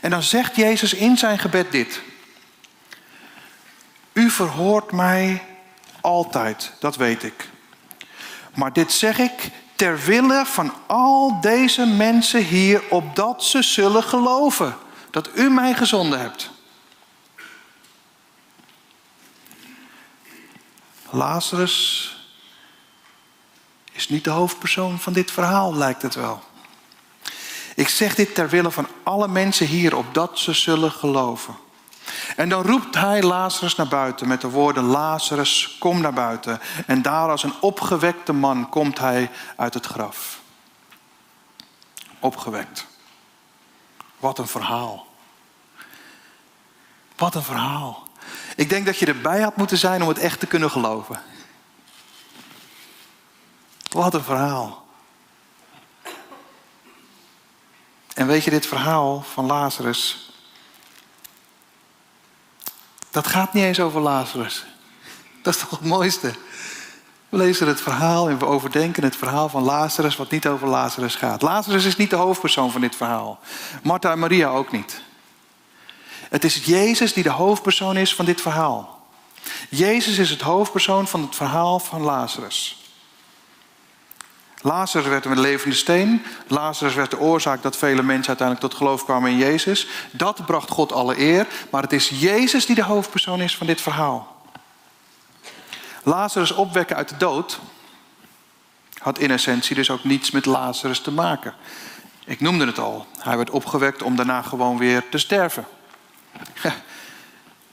En 0.00 0.10
dan 0.10 0.22
zegt 0.22 0.56
Jezus 0.56 0.94
in 0.94 1.18
zijn 1.18 1.38
gebed 1.38 1.72
dit. 1.72 2.00
U 4.12 4.30
verhoort 4.30 4.92
mij 4.92 5.42
altijd, 6.00 6.72
dat 6.80 6.96
weet 6.96 7.22
ik. 7.22 7.48
Maar 8.54 8.72
dit 8.72 8.92
zeg 8.92 9.18
ik 9.18 9.50
ter 9.74 10.00
wille 10.00 10.46
van 10.46 10.72
al 10.86 11.40
deze 11.40 11.86
mensen 11.86 12.44
hier, 12.44 12.82
opdat 12.90 13.44
ze 13.44 13.62
zullen 13.62 14.02
geloven 14.02 14.76
dat 15.10 15.30
u 15.34 15.50
mij 15.50 15.74
gezonden 15.74 16.20
hebt. 16.20 16.50
Lazarus 21.10 22.12
is 23.98 24.08
niet 24.08 24.24
de 24.24 24.30
hoofdpersoon 24.30 24.98
van 24.98 25.12
dit 25.12 25.30
verhaal, 25.30 25.74
lijkt 25.74 26.02
het 26.02 26.14
wel. 26.14 26.42
Ik 27.74 27.88
zeg 27.88 28.14
dit 28.14 28.34
ter 28.34 28.48
wille 28.48 28.70
van 28.70 28.88
alle 29.02 29.28
mensen 29.28 29.66
hier, 29.66 29.96
opdat 29.96 30.38
ze 30.38 30.52
zullen 30.52 30.90
geloven. 30.90 31.56
En 32.36 32.48
dan 32.48 32.62
roept 32.62 32.94
hij 32.94 33.22
Lazarus 33.22 33.74
naar 33.74 33.88
buiten 33.88 34.28
met 34.28 34.40
de 34.40 34.48
woorden: 34.48 34.84
Lazarus, 34.84 35.76
kom 35.78 36.00
naar 36.00 36.12
buiten. 36.12 36.60
En 36.86 37.02
daar 37.02 37.30
als 37.30 37.42
een 37.42 37.54
opgewekte 37.60 38.32
man 38.32 38.68
komt 38.68 38.98
hij 38.98 39.30
uit 39.56 39.74
het 39.74 39.86
graf. 39.86 40.40
Opgewekt. 42.18 42.86
Wat 44.18 44.38
een 44.38 44.48
verhaal. 44.48 45.06
Wat 47.16 47.34
een 47.34 47.42
verhaal. 47.42 48.08
Ik 48.56 48.68
denk 48.68 48.86
dat 48.86 48.98
je 48.98 49.06
erbij 49.06 49.40
had 49.40 49.56
moeten 49.56 49.78
zijn 49.78 50.02
om 50.02 50.08
het 50.08 50.18
echt 50.18 50.40
te 50.40 50.46
kunnen 50.46 50.70
geloven. 50.70 51.20
Wat 53.88 54.14
een 54.14 54.22
verhaal. 54.22 54.86
En 58.14 58.26
weet 58.26 58.44
je, 58.44 58.50
dit 58.50 58.66
verhaal 58.66 59.22
van 59.22 59.46
Lazarus 59.46 60.28
dat 63.10 63.26
gaat 63.26 63.52
niet 63.52 63.64
eens 63.64 63.80
over 63.80 64.00
Lazarus. 64.00 64.64
Dat 65.42 65.54
is 65.54 65.60
toch 65.60 65.70
het 65.70 65.84
mooiste. 65.84 66.34
We 67.28 67.36
lezen 67.36 67.66
het 67.66 67.80
verhaal 67.80 68.28
en 68.28 68.38
we 68.38 68.46
overdenken 68.46 69.02
het 69.02 69.16
verhaal 69.16 69.48
van 69.48 69.62
Lazarus, 69.62 70.16
wat 70.16 70.30
niet 70.30 70.46
over 70.46 70.68
Lazarus 70.68 71.14
gaat. 71.14 71.42
Lazarus 71.42 71.84
is 71.84 71.96
niet 71.96 72.10
de 72.10 72.16
hoofdpersoon 72.16 72.72
van 72.72 72.80
dit 72.80 72.96
verhaal. 72.96 73.38
Martha 73.82 74.12
en 74.12 74.18
Maria 74.18 74.48
ook 74.48 74.72
niet. 74.72 75.02
Het 76.28 76.44
is 76.44 76.64
Jezus 76.64 77.12
die 77.12 77.22
de 77.22 77.30
hoofdpersoon 77.30 77.96
is 77.96 78.14
van 78.14 78.24
dit 78.24 78.40
verhaal. 78.40 79.06
Jezus 79.68 80.18
is 80.18 80.30
het 80.30 80.40
hoofdpersoon 80.40 81.08
van 81.08 81.22
het 81.22 81.36
verhaal 81.36 81.78
van 81.78 82.02
Lazarus. 82.02 82.77
Lazarus 84.62 85.08
werd 85.08 85.24
een 85.24 85.40
levende 85.40 85.76
steen. 85.76 86.22
Lazarus 86.46 86.94
werd 86.94 87.10
de 87.10 87.18
oorzaak 87.18 87.62
dat 87.62 87.76
vele 87.76 88.02
mensen 88.02 88.28
uiteindelijk 88.28 88.68
tot 88.68 88.78
geloof 88.78 89.04
kwamen 89.04 89.30
in 89.30 89.36
Jezus. 89.36 89.86
Dat 90.10 90.46
bracht 90.46 90.70
God 90.70 90.92
alle 90.92 91.18
eer. 91.18 91.46
Maar 91.70 91.82
het 91.82 91.92
is 91.92 92.08
Jezus 92.08 92.66
die 92.66 92.74
de 92.74 92.84
hoofdpersoon 92.84 93.40
is 93.40 93.56
van 93.56 93.66
dit 93.66 93.80
verhaal. 93.80 94.36
Lazarus 96.02 96.52
opwekken 96.52 96.96
uit 96.96 97.08
de 97.08 97.16
dood 97.16 97.58
had 98.98 99.18
in 99.18 99.30
essentie 99.30 99.74
dus 99.74 99.90
ook 99.90 100.04
niets 100.04 100.30
met 100.30 100.46
Lazarus 100.46 101.00
te 101.00 101.10
maken. 101.10 101.54
Ik 102.24 102.40
noemde 102.40 102.66
het 102.66 102.78
al. 102.78 103.06
Hij 103.18 103.36
werd 103.36 103.50
opgewekt 103.50 104.02
om 104.02 104.16
daarna 104.16 104.42
gewoon 104.42 104.78
weer 104.78 105.08
te 105.08 105.18
sterven. 105.18 105.66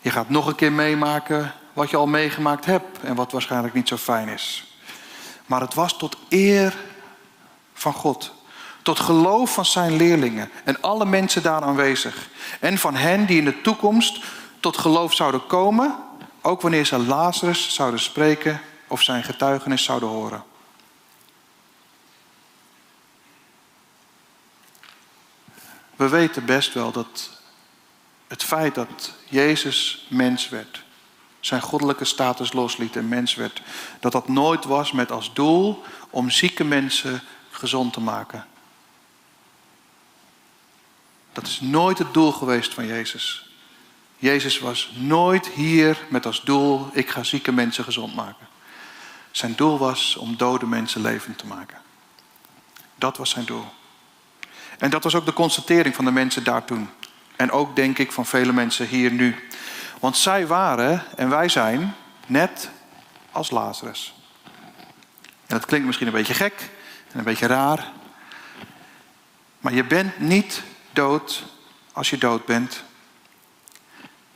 Je 0.02 0.12
gaat 0.12 0.30
nog 0.30 0.48
een 0.48 0.56
keer 0.56 0.72
meemaken 0.72 1.54
wat 1.74 1.90
je 1.90 1.98
al 1.98 2.08
meegemaakt 2.08 2.66
hebt 2.66 3.00
en 3.00 3.16
wat 3.16 3.32
waarschijnlijk 3.32 3.74
niet 3.74 3.88
zo 3.88 3.98
fijn 3.98 4.28
is. 4.28 4.75
Maar 5.46 5.62
het 5.62 5.74
was 5.74 5.98
tot 5.98 6.18
eer 6.30 6.78
van 7.74 7.94
God. 7.94 8.34
Tot 8.82 9.00
geloof 9.00 9.54
van 9.54 9.66
zijn 9.66 9.96
leerlingen 9.96 10.52
en 10.64 10.82
alle 10.82 11.06
mensen 11.06 11.44
daar 11.44 11.62
aanwezig. 11.62 12.30
En 12.60 12.78
van 12.78 12.96
hen 12.96 13.26
die 13.26 13.38
in 13.38 13.46
de 13.46 13.62
toekomst 13.62 14.24
tot 14.60 14.78
geloof 14.78 15.14
zouden 15.14 15.48
komen, 15.48 15.96
ook 16.42 16.62
wanneer 16.62 16.86
ze 16.86 16.98
Lazarus 16.98 17.74
zouden 17.74 18.00
spreken 18.00 18.62
of 18.88 19.02
zijn 19.02 19.24
getuigenis 19.24 19.84
zouden 19.84 20.10
horen. 20.10 20.44
We 25.96 26.10
weten 26.10 26.46
best 26.46 26.74
wel 26.74 26.92
dat 26.92 27.30
Het 28.28 28.44
feit 28.44 28.76
dat 28.76 29.14
Jezus 29.26 30.06
mens 30.10 30.50
werd, 30.50 30.84
zijn 31.46 31.62
goddelijke 31.62 32.06
status 32.06 32.54
losliet 32.54 32.96
en 32.96 33.08
mens 33.08 33.36
werd, 33.36 33.62
dat 34.00 34.12
dat 34.12 34.28
nooit 34.28 34.66
was 34.66 34.92
met 34.92 35.12
als 35.12 35.34
doel 35.34 35.84
om 36.10 36.30
zieke 36.30 36.64
mensen 36.64 37.22
gezond 37.52 37.94
te 37.94 38.00
maken. 38.00 38.48
Dat 41.34 41.48
is 41.48 41.62
nooit 41.62 41.98
het 41.98 42.14
doel 42.14 42.32
geweest 42.32 42.74
van 42.74 42.86
Jezus. 42.86 43.50
Jezus 44.18 44.60
was 44.60 44.92
nooit 44.96 45.48
hier 45.48 45.98
met 46.10 46.26
als 46.26 46.42
doel, 46.42 46.90
ik 46.94 47.10
ga 47.10 47.24
zieke 47.24 47.52
mensen 47.52 47.84
gezond 47.84 48.16
maken. 48.16 48.48
Zijn 49.32 49.56
doel 49.56 49.78
was 49.78 50.16
om 50.16 50.38
dode 50.38 50.66
mensen 50.66 51.02
levend 51.02 51.38
te 51.38 51.48
maken. 51.48 51.78
Dat 52.96 53.18
was 53.18 53.30
zijn 53.30 53.46
doel. 53.46 53.66
En 54.78 54.90
dat 54.90 55.04
was 55.04 55.16
ook 55.16 55.26
de 55.26 55.34
constatering 55.34 55.96
van 55.96 56.06
de 56.06 56.12
mensen 56.12 56.44
daar 56.44 56.66
toen. 56.66 56.90
En 57.36 57.52
ook 57.52 57.76
denk 57.76 57.98
ik 57.98 58.12
van 58.12 58.26
vele 58.26 58.54
mensen 58.54 58.88
hier 58.88 59.12
nu. 59.12 59.48
Want 60.00 60.18
zij 60.18 60.48
waren 60.48 61.04
en 61.18 61.30
wij 61.30 61.50
zijn 61.50 61.96
net 62.28 62.70
als 63.32 63.52
Lazarus. 63.52 64.14
Dat 65.48 65.66
klinkt 65.66 65.86
misschien 65.86 66.08
een 66.08 66.14
beetje 66.14 66.34
gek 66.34 66.70
en 67.12 67.18
een 67.18 67.24
beetje 67.24 67.48
raar. 67.48 67.92
Maar 69.60 69.74
je 69.74 69.84
bent 69.84 70.20
niet 70.20 70.64
dood 70.92 71.44
als 71.92 72.10
je 72.10 72.18
dood 72.18 72.46
bent. 72.46 72.84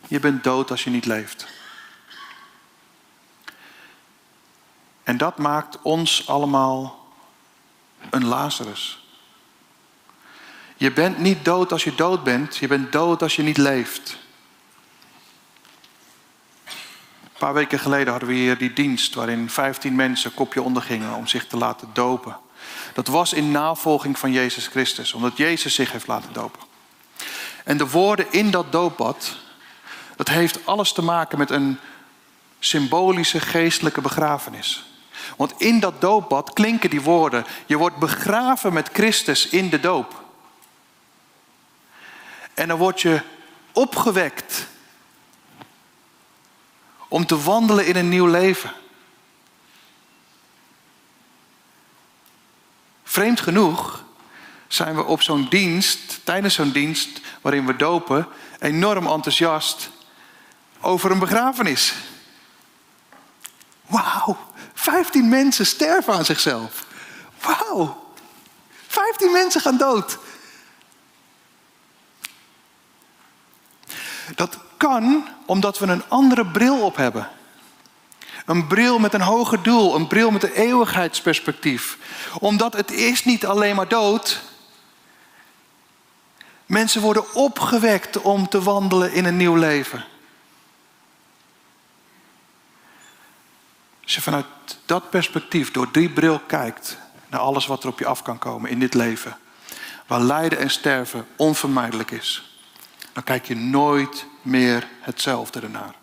Je 0.07 0.19
bent 0.19 0.43
dood 0.43 0.71
als 0.71 0.83
je 0.83 0.89
niet 0.89 1.05
leeft. 1.05 1.47
En 5.03 5.17
dat 5.17 5.37
maakt 5.37 5.81
ons 5.81 6.27
allemaal 6.27 7.07
een 8.09 8.25
Lazarus. 8.25 9.07
Je 10.77 10.91
bent 10.91 11.17
niet 11.17 11.45
dood 11.45 11.71
als 11.71 11.83
je 11.83 11.95
dood 11.95 12.23
bent, 12.23 12.57
je 12.57 12.67
bent 12.67 12.91
dood 12.91 13.21
als 13.21 13.35
je 13.35 13.43
niet 13.43 13.57
leeft. 13.57 14.17
Een 17.39 17.45
paar 17.45 17.53
weken 17.53 17.79
geleden 17.79 18.11
hadden 18.11 18.29
we 18.29 18.35
hier 18.35 18.57
die 18.57 18.73
dienst 18.73 19.13
waarin 19.13 19.49
15 19.49 19.95
mensen 19.95 20.33
kopje 20.33 20.61
ondergingen 20.61 21.13
om 21.13 21.27
zich 21.27 21.47
te 21.47 21.57
laten 21.57 21.89
dopen. 21.93 22.37
Dat 22.93 23.07
was 23.07 23.33
in 23.33 23.51
navolging 23.51 24.19
van 24.19 24.31
Jezus 24.31 24.67
Christus, 24.67 25.13
omdat 25.13 25.37
Jezus 25.37 25.73
zich 25.73 25.91
heeft 25.91 26.07
laten 26.07 26.33
dopen. 26.33 26.61
En 27.63 27.77
de 27.77 27.89
woorden 27.89 28.25
in 28.29 28.51
dat 28.51 28.71
doopbad, 28.71 29.35
dat 30.15 30.27
heeft 30.27 30.65
alles 30.65 30.91
te 30.91 31.01
maken 31.01 31.37
met 31.37 31.49
een 31.49 31.79
symbolische 32.59 33.39
geestelijke 33.39 34.01
begrafenis. 34.01 34.85
Want 35.37 35.53
in 35.57 35.79
dat 35.79 36.01
doopbad 36.01 36.53
klinken 36.53 36.89
die 36.89 37.01
woorden: 37.01 37.45
je 37.65 37.77
wordt 37.77 37.97
begraven 37.97 38.73
met 38.73 38.89
Christus 38.93 39.47
in 39.47 39.69
de 39.69 39.79
doop. 39.79 40.23
En 42.53 42.67
dan 42.67 42.77
word 42.77 43.01
je 43.01 43.21
opgewekt 43.71 44.67
om 47.09 47.25
te 47.25 47.41
wandelen 47.41 47.85
in 47.85 47.95
een 47.95 48.09
nieuw 48.09 48.27
leven. 48.27 48.73
Vreemd 53.03 53.39
genoeg 53.39 54.03
zijn 54.67 54.95
we 54.95 55.03
op 55.03 55.21
zo'n 55.21 55.47
dienst, 55.49 56.19
tijdens 56.23 56.53
zo'n 56.53 56.71
dienst 56.71 57.21
waarin 57.41 57.65
we 57.65 57.75
dopen, 57.75 58.27
enorm 58.59 59.07
enthousiast 59.07 59.89
over 60.81 61.11
een 61.11 61.19
begrafenis. 61.19 61.93
Wauw, 63.85 64.37
15 64.73 65.29
mensen 65.29 65.65
sterven 65.65 66.13
aan 66.13 66.25
zichzelf. 66.25 66.85
Wauw, 67.41 68.13
15 68.87 69.31
mensen 69.31 69.61
gaan 69.61 69.77
dood. 69.77 70.17
Dat 74.35 74.57
kan 74.79 75.27
omdat 75.45 75.79
we 75.79 75.87
een 75.87 76.03
andere 76.07 76.45
bril 76.45 76.81
op 76.81 76.95
hebben. 76.95 77.29
Een 78.45 78.67
bril 78.67 78.99
met 78.99 79.13
een 79.13 79.21
hoger 79.21 79.63
doel, 79.63 79.95
een 79.95 80.07
bril 80.07 80.31
met 80.31 80.43
een 80.43 80.51
eeuwigheidsperspectief. 80.51 81.97
Omdat 82.39 82.73
het 82.73 82.91
is 82.91 83.25
niet 83.25 83.45
alleen 83.45 83.75
maar 83.75 83.87
dood. 83.87 84.41
Mensen 86.65 87.01
worden 87.01 87.33
opgewekt 87.33 88.21
om 88.21 88.49
te 88.49 88.61
wandelen 88.61 89.13
in 89.13 89.25
een 89.25 89.37
nieuw 89.37 89.55
leven. 89.55 90.05
Als 94.03 94.15
je 94.15 94.21
vanuit 94.21 94.45
dat 94.85 95.09
perspectief, 95.09 95.71
door 95.71 95.91
die 95.91 96.09
bril 96.09 96.39
kijkt 96.39 96.97
naar 97.27 97.39
alles 97.39 97.65
wat 97.65 97.83
er 97.83 97.89
op 97.89 97.99
je 97.99 98.05
af 98.05 98.21
kan 98.21 98.39
komen 98.39 98.69
in 98.69 98.79
dit 98.79 98.93
leven, 98.93 99.37
waar 100.07 100.21
lijden 100.21 100.59
en 100.59 100.69
sterven 100.69 101.27
onvermijdelijk 101.35 102.11
is, 102.11 102.57
dan 103.13 103.23
kijk 103.23 103.45
je 103.45 103.55
nooit 103.55 104.25
meer 104.41 104.87
hetzelfde 104.99 105.59
ernaar. 105.59 105.95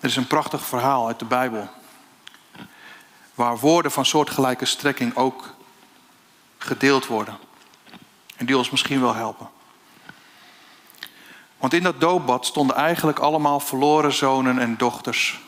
Er 0.00 0.10
is 0.10 0.16
een 0.16 0.26
prachtig 0.26 0.66
verhaal 0.66 1.06
uit 1.06 1.18
de 1.18 1.24
Bijbel. 1.24 1.68
Waar 3.34 3.58
woorden 3.58 3.90
van 3.90 4.06
soortgelijke 4.06 4.64
strekking 4.64 5.16
ook 5.16 5.54
gedeeld 6.58 7.06
worden. 7.06 7.38
En 8.36 8.46
die 8.46 8.56
ons 8.56 8.70
misschien 8.70 9.00
wel 9.00 9.14
helpen. 9.14 9.50
Want 11.58 11.72
in 11.72 11.82
dat 11.82 12.00
doopbad 12.00 12.46
stonden 12.46 12.76
eigenlijk 12.76 13.18
allemaal 13.18 13.60
verloren 13.60 14.12
zonen 14.12 14.58
en 14.58 14.76
dochters. 14.76 15.40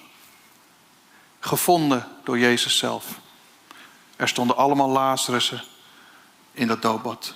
Gevonden 1.40 2.08
door 2.24 2.38
Jezus 2.38 2.78
zelf. 2.78 3.04
Er 4.16 4.28
stonden 4.28 4.56
allemaal 4.56 4.88
Lazarussen 4.88 5.62
in 6.52 6.66
dat 6.66 6.82
doopbad. 6.82 7.34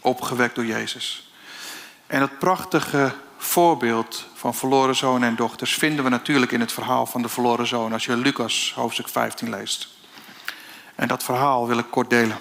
Opgewekt 0.00 0.54
door 0.54 0.66
Jezus. 0.66 1.32
En 2.06 2.20
dat 2.20 2.38
prachtige 2.38 3.12
voorbeeld 3.36 4.26
van 4.34 4.54
verloren 4.54 4.96
zonen 4.96 5.28
en 5.28 5.36
dochters 5.36 5.74
vinden 5.74 6.04
we 6.04 6.10
natuurlijk 6.10 6.52
in 6.52 6.60
het 6.60 6.72
verhaal 6.72 7.06
van 7.06 7.22
de 7.22 7.28
verloren 7.28 7.66
zoon 7.66 7.92
als 7.92 8.04
je 8.04 8.16
Lucas 8.16 8.72
hoofdstuk 8.74 9.08
15 9.08 9.50
leest. 9.50 9.88
En 10.94 11.08
dat 11.08 11.22
verhaal 11.22 11.66
wil 11.66 11.78
ik 11.78 11.90
kort 11.90 12.10
delen. 12.10 12.38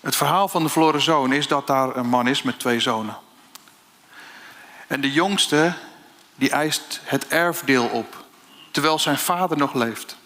Het 0.00 0.16
verhaal 0.16 0.48
van 0.48 0.62
de 0.62 0.68
verloren 0.68 1.00
zoon 1.00 1.32
is 1.32 1.48
dat 1.48 1.66
daar 1.66 1.96
een 1.96 2.08
man 2.08 2.26
is 2.26 2.42
met 2.42 2.58
twee 2.58 2.80
zonen. 2.80 3.16
En 4.86 5.00
de 5.00 5.12
jongste 5.12 5.74
die 6.34 6.50
eist 6.50 7.00
het 7.04 7.28
erfdeel 7.28 7.86
op, 7.86 8.24
terwijl 8.70 8.98
zijn 8.98 9.18
vader 9.18 9.56
nog 9.56 9.74
leeft. 9.74 10.16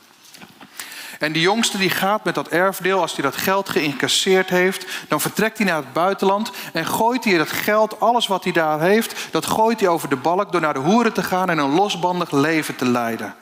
En 1.19 1.33
die 1.33 1.43
jongste 1.43 1.79
die 1.79 1.91
gaat 1.91 2.25
met 2.25 2.35
dat 2.35 2.49
erfdeel, 2.49 3.01
als 3.01 3.13
hij 3.13 3.23
dat 3.23 3.37
geld 3.37 3.69
geïncasseerd 3.69 4.49
heeft, 4.49 4.87
dan 5.09 5.21
vertrekt 5.21 5.59
hij 5.59 5.67
naar 5.67 5.77
het 5.77 5.93
buitenland 5.93 6.51
en 6.73 6.87
gooit 6.87 7.25
hij 7.25 7.39
dat 7.39 7.53
geld, 7.53 8.01
alles 8.01 8.27
wat 8.27 8.45
hij 8.45 8.53
daar 8.53 8.81
heeft, 8.81 9.29
dat 9.31 9.47
gooit 9.47 9.81
hij 9.81 9.89
over 9.89 10.09
de 10.09 10.17
balk 10.17 10.53
door 10.53 10.61
naar 10.61 10.75
de 10.75 10.81
hoeren 10.81 11.13
te 11.13 11.23
gaan 11.23 11.51
en 11.51 11.59
een 11.59 11.75
losbandig 11.75 12.31
leven 12.31 12.77
te 12.77 12.85
leiden. 12.85 13.35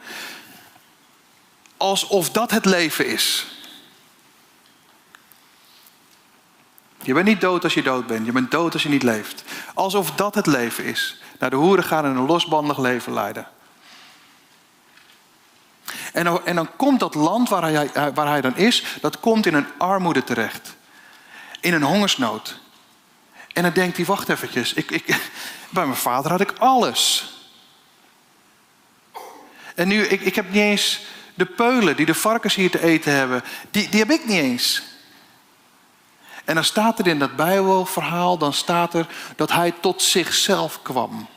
Alsof 1.76 2.30
dat 2.30 2.50
het 2.50 2.64
leven 2.64 3.06
is. 3.06 3.46
Je 7.02 7.12
bent 7.12 7.26
niet 7.26 7.40
dood 7.40 7.64
als 7.64 7.74
je 7.74 7.82
dood 7.82 8.06
bent. 8.06 8.26
Je 8.26 8.32
bent 8.32 8.50
dood 8.50 8.72
als 8.72 8.82
je 8.82 8.88
niet 8.88 9.02
leeft. 9.02 9.44
Alsof 9.74 10.10
dat 10.10 10.34
het 10.34 10.46
leven 10.46 10.84
is. 10.84 11.20
Naar 11.38 11.50
de 11.50 11.56
hoeren 11.56 11.84
gaan 11.84 12.04
en 12.04 12.16
een 12.16 12.26
losbandig 12.26 12.78
leven 12.78 13.12
leiden. 13.12 13.46
En 16.16 16.24
dan, 16.24 16.46
en 16.46 16.56
dan 16.56 16.68
komt 16.76 17.00
dat 17.00 17.14
land 17.14 17.48
waar 17.48 17.62
hij, 17.62 17.90
waar 18.14 18.26
hij 18.26 18.40
dan 18.40 18.56
is, 18.56 18.84
dat 19.00 19.20
komt 19.20 19.46
in 19.46 19.54
een 19.54 19.66
armoede 19.78 20.24
terecht. 20.24 20.76
In 21.60 21.74
een 21.74 21.82
hongersnood. 21.82 22.58
En 23.52 23.62
dan 23.62 23.72
denkt 23.72 23.96
hij, 23.96 24.06
wacht 24.06 24.28
eventjes, 24.28 24.72
ik, 24.72 24.90
ik, 24.90 25.06
bij 25.70 25.84
mijn 25.84 25.96
vader 25.96 26.30
had 26.30 26.40
ik 26.40 26.52
alles. 26.58 27.32
En 29.74 29.88
nu, 29.88 30.02
ik, 30.02 30.20
ik 30.20 30.34
heb 30.34 30.46
niet 30.52 30.62
eens 30.62 31.00
de 31.34 31.46
peulen 31.46 31.96
die 31.96 32.06
de 32.06 32.14
varkens 32.14 32.54
hier 32.54 32.70
te 32.70 32.82
eten 32.82 33.12
hebben, 33.12 33.42
die, 33.70 33.88
die 33.88 34.00
heb 34.00 34.10
ik 34.10 34.26
niet 34.26 34.42
eens. 34.42 34.82
En 36.44 36.54
dan 36.54 36.64
staat 36.64 36.98
er 36.98 37.06
in 37.06 37.18
dat 37.18 37.36
Bijbelverhaal, 37.36 38.38
dan 38.38 38.52
staat 38.52 38.94
er 38.94 39.06
dat 39.36 39.52
hij 39.52 39.74
tot 39.80 40.02
zichzelf 40.02 40.82
kwam. 40.82 41.28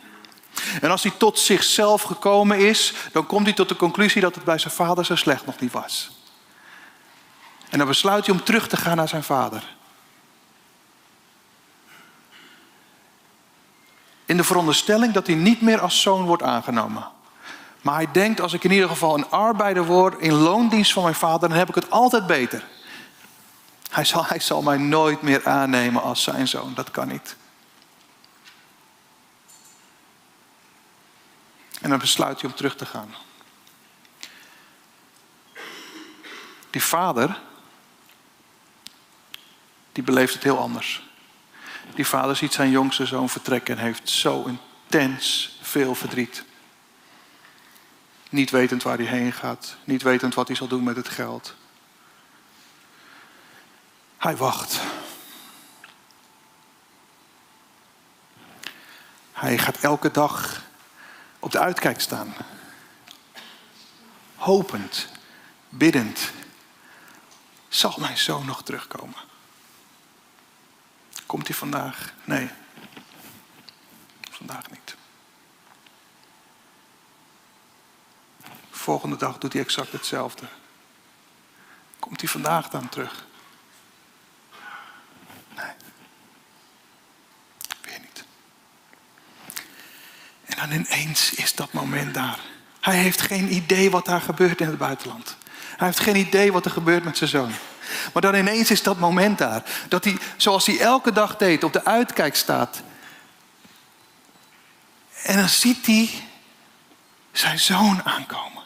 En 0.81 0.91
als 0.91 1.03
hij 1.03 1.11
tot 1.17 1.39
zichzelf 1.39 2.01
gekomen 2.01 2.57
is, 2.59 2.93
dan 3.11 3.25
komt 3.25 3.45
hij 3.45 3.55
tot 3.55 3.69
de 3.69 3.75
conclusie 3.75 4.21
dat 4.21 4.35
het 4.35 4.43
bij 4.43 4.57
zijn 4.57 4.73
vader 4.73 5.05
zo 5.05 5.15
slecht 5.15 5.45
nog 5.45 5.59
niet 5.59 5.71
was. 5.71 6.11
En 7.69 7.77
dan 7.77 7.87
besluit 7.87 8.25
hij 8.25 8.35
om 8.35 8.43
terug 8.43 8.67
te 8.67 8.77
gaan 8.77 8.97
naar 8.97 9.07
zijn 9.07 9.23
vader. 9.23 9.63
In 14.25 14.37
de 14.37 14.43
veronderstelling 14.43 15.13
dat 15.13 15.27
hij 15.27 15.35
niet 15.35 15.61
meer 15.61 15.79
als 15.79 16.01
zoon 16.01 16.25
wordt 16.25 16.43
aangenomen. 16.43 17.07
Maar 17.81 17.95
hij 17.95 18.07
denkt, 18.11 18.41
als 18.41 18.53
ik 18.53 18.63
in 18.63 18.71
ieder 18.71 18.89
geval 18.89 19.17
een 19.17 19.29
arbeider 19.29 19.85
word 19.85 20.19
in 20.19 20.33
loondienst 20.33 20.93
van 20.93 21.03
mijn 21.03 21.15
vader, 21.15 21.49
dan 21.49 21.57
heb 21.57 21.69
ik 21.69 21.75
het 21.75 21.91
altijd 21.91 22.27
beter. 22.27 22.63
Hij 23.89 24.05
zal, 24.05 24.25
hij 24.25 24.39
zal 24.39 24.61
mij 24.61 24.77
nooit 24.77 25.21
meer 25.21 25.47
aannemen 25.47 26.01
als 26.01 26.23
zijn 26.23 26.47
zoon. 26.47 26.73
Dat 26.75 26.91
kan 26.91 27.07
niet. 27.07 27.35
En 31.81 31.89
dan 31.89 31.99
besluit 31.99 32.41
hij 32.41 32.49
om 32.49 32.55
terug 32.55 32.75
te 32.75 32.85
gaan. 32.85 33.15
Die 36.69 36.83
vader, 36.83 37.39
die 39.91 40.03
beleeft 40.03 40.33
het 40.33 40.43
heel 40.43 40.57
anders. 40.57 41.03
Die 41.95 42.07
vader 42.07 42.35
ziet 42.35 42.53
zijn 42.53 42.69
jongste 42.69 43.05
zoon 43.05 43.29
vertrekken 43.29 43.77
en 43.77 43.83
heeft 43.83 44.09
zo 44.09 44.43
intens 44.43 45.57
veel 45.61 45.95
verdriet. 45.95 46.43
Niet 48.29 48.49
wetend 48.49 48.83
waar 48.83 48.97
hij 48.97 49.05
heen 49.05 49.33
gaat, 49.33 49.75
niet 49.83 50.01
wetend 50.01 50.33
wat 50.33 50.47
hij 50.47 50.55
zal 50.55 50.67
doen 50.67 50.83
met 50.83 50.95
het 50.95 51.09
geld. 51.09 51.55
Hij 54.17 54.37
wacht. 54.37 54.79
Hij 59.31 59.57
gaat 59.57 59.77
elke 59.77 60.11
dag 60.11 60.67
op 61.39 61.51
de 61.51 61.59
uitkijk 61.59 62.01
staan. 62.01 62.33
Hopend, 64.35 65.07
biddend. 65.69 66.31
Zal 67.67 67.95
mijn 67.99 68.17
zoon 68.17 68.45
nog 68.45 68.63
terugkomen? 68.63 69.27
Komt 71.25 71.47
hij 71.47 71.55
vandaag? 71.55 72.13
Nee. 72.23 72.49
Vandaag 74.31 74.69
niet. 74.69 74.95
Volgende 78.69 79.15
dag 79.15 79.37
doet 79.37 79.53
hij 79.53 79.61
exact 79.61 79.91
hetzelfde. 79.91 80.47
Komt 81.99 82.21
hij 82.21 82.29
vandaag 82.29 82.69
dan 82.69 82.89
terug? 82.89 83.25
Nee. 85.55 85.71
Weer 87.81 87.99
niet. 87.99 88.23
En 90.45 90.48
dan 90.59 90.71
ineens 90.71 91.33
is 91.33 91.55
dat 91.55 91.73
moment 91.73 92.13
daar. 92.13 92.39
Hij 92.79 92.97
heeft 92.97 93.21
geen 93.21 93.53
idee 93.53 93.91
wat 93.91 94.05
daar 94.05 94.21
gebeurt 94.21 94.61
in 94.61 94.67
het 94.67 94.77
buitenland. 94.77 95.37
Hij 95.77 95.87
heeft 95.87 95.99
geen 95.99 96.15
idee 96.15 96.51
wat 96.51 96.65
er 96.65 96.71
gebeurt 96.71 97.03
met 97.03 97.17
zijn 97.17 97.29
zoon. 97.29 97.51
Maar 98.13 98.21
dan 98.21 98.35
ineens 98.35 98.71
is 98.71 98.83
dat 98.83 98.99
moment 98.99 99.37
daar. 99.37 99.63
Dat 99.87 100.03
hij, 100.03 100.17
zoals 100.37 100.65
hij 100.65 100.79
elke 100.79 101.11
dag 101.11 101.37
deed, 101.37 101.63
op 101.63 101.73
de 101.73 101.85
uitkijk 101.85 102.35
staat. 102.35 102.81
En 105.23 105.35
dan 105.35 105.49
ziet 105.49 105.85
hij 105.85 106.09
zijn 107.31 107.59
zoon 107.59 108.03
aankomen. 108.03 108.63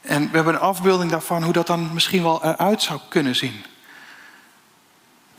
En 0.00 0.30
we 0.30 0.36
hebben 0.36 0.54
een 0.54 0.60
afbeelding 0.60 1.10
daarvan 1.10 1.42
hoe 1.42 1.52
dat 1.52 1.66
dan 1.66 1.92
misschien 1.92 2.22
wel 2.22 2.44
eruit 2.44 2.82
zou 2.82 3.00
kunnen 3.08 3.36
zien. 3.36 3.64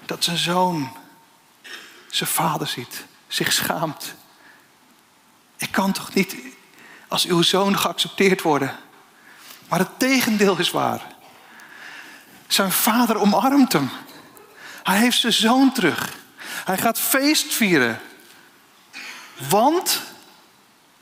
Dat 0.06 0.24
zijn 0.24 0.38
zoon 0.38 1.00
zijn 2.16 2.30
vader 2.30 2.68
ziet, 2.68 3.06
zich 3.28 3.54
schaamt. 3.54 4.14
Ik 5.58 5.72
kan 5.72 5.92
toch 5.92 6.14
niet 6.14 6.36
als 7.08 7.26
uw 7.26 7.42
zoon 7.42 7.78
geaccepteerd 7.78 8.42
worden? 8.42 8.76
Maar 9.68 9.80
het 9.80 10.00
tegendeel 10.00 10.58
is 10.58 10.72
waar. 10.72 11.02
Zijn 12.48 12.72
vader 12.72 13.18
omarmt 13.18 13.74
hem. 13.74 13.90
Hij 14.84 14.98
heeft 14.98 15.20
zijn 15.20 15.34
zoon 15.34 15.72
terug. 15.72 16.14
Hij 16.66 16.78
gaat 16.78 17.00
feest 17.00 17.54
vieren. 17.54 18.00
Want, 19.50 20.02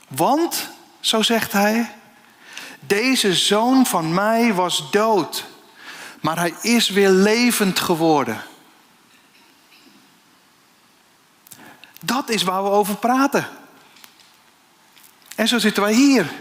want, 0.08 0.68
zo 1.00 1.22
zegt 1.22 1.52
hij, 1.52 1.94
deze 2.80 3.34
zoon 3.34 3.86
van 3.86 4.14
mij 4.14 4.54
was 4.54 4.90
dood, 4.90 5.44
maar 6.20 6.38
hij 6.38 6.54
is 6.62 6.88
weer 6.88 7.10
levend 7.10 7.78
geworden. 7.78 8.42
Dat 12.00 12.28
is 12.28 12.42
waar 12.42 12.62
we 12.62 12.68
over 12.68 12.96
praten. 12.96 13.48
En 15.36 15.48
zo 15.48 15.58
zitten 15.58 15.82
wij 15.82 15.92
hier. 15.94 16.32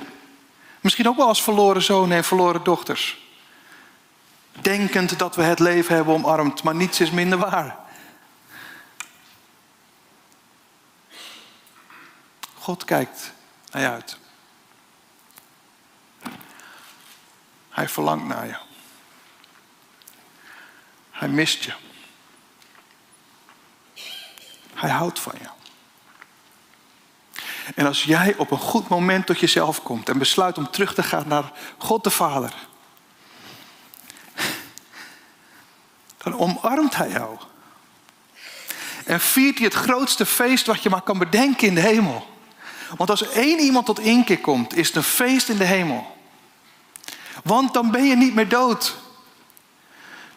Misschien 0.81 1.07
ook 1.07 1.17
wel 1.17 1.27
als 1.27 1.43
verloren 1.43 1.81
zonen 1.81 2.17
en 2.17 2.23
verloren 2.23 2.63
dochters. 2.63 3.27
Denkend 4.61 5.19
dat 5.19 5.35
we 5.35 5.43
het 5.43 5.59
leven 5.59 5.95
hebben 5.95 6.13
omarmd, 6.13 6.63
maar 6.63 6.75
niets 6.75 6.99
is 6.99 7.11
minder 7.11 7.37
waar. 7.37 7.77
God 12.59 12.85
kijkt 12.85 13.31
naar 13.71 13.81
je 13.81 13.89
uit. 13.89 14.17
Hij 17.69 17.89
verlangt 17.89 18.25
naar 18.25 18.45
je. 18.45 18.57
Hij 21.11 21.27
mist 21.27 21.63
je. 21.63 21.73
Hij 24.79 24.89
houdt 24.89 25.19
van 25.19 25.33
je. 25.41 25.47
En 27.75 27.85
als 27.85 28.03
jij 28.03 28.35
op 28.37 28.51
een 28.51 28.57
goed 28.57 28.87
moment 28.87 29.25
tot 29.25 29.39
jezelf 29.39 29.83
komt 29.83 30.09
en 30.09 30.17
besluit 30.17 30.57
om 30.57 30.69
terug 30.69 30.93
te 30.93 31.03
gaan 31.03 31.27
naar 31.27 31.51
God 31.77 32.03
de 32.03 32.09
Vader, 32.09 32.53
dan 36.17 36.39
omarmt 36.39 36.95
Hij 36.95 37.09
jou. 37.09 37.37
En 39.05 39.19
viert 39.19 39.57
hij 39.57 39.65
het 39.65 39.75
grootste 39.75 40.25
feest 40.25 40.65
wat 40.65 40.83
je 40.83 40.89
maar 40.89 41.01
kan 41.01 41.17
bedenken 41.17 41.67
in 41.67 41.75
de 41.75 41.81
hemel. 41.81 42.27
Want 42.97 43.09
als 43.09 43.29
één 43.29 43.59
iemand 43.59 43.85
tot 43.85 43.99
inkeer 43.99 44.39
komt, 44.39 44.75
is 44.75 44.87
het 44.87 44.95
een 44.95 45.03
feest 45.03 45.49
in 45.49 45.57
de 45.57 45.63
hemel. 45.63 46.17
Want 47.43 47.73
dan 47.73 47.91
ben 47.91 48.05
je 48.05 48.15
niet 48.15 48.35
meer 48.35 48.49
dood. 48.49 48.95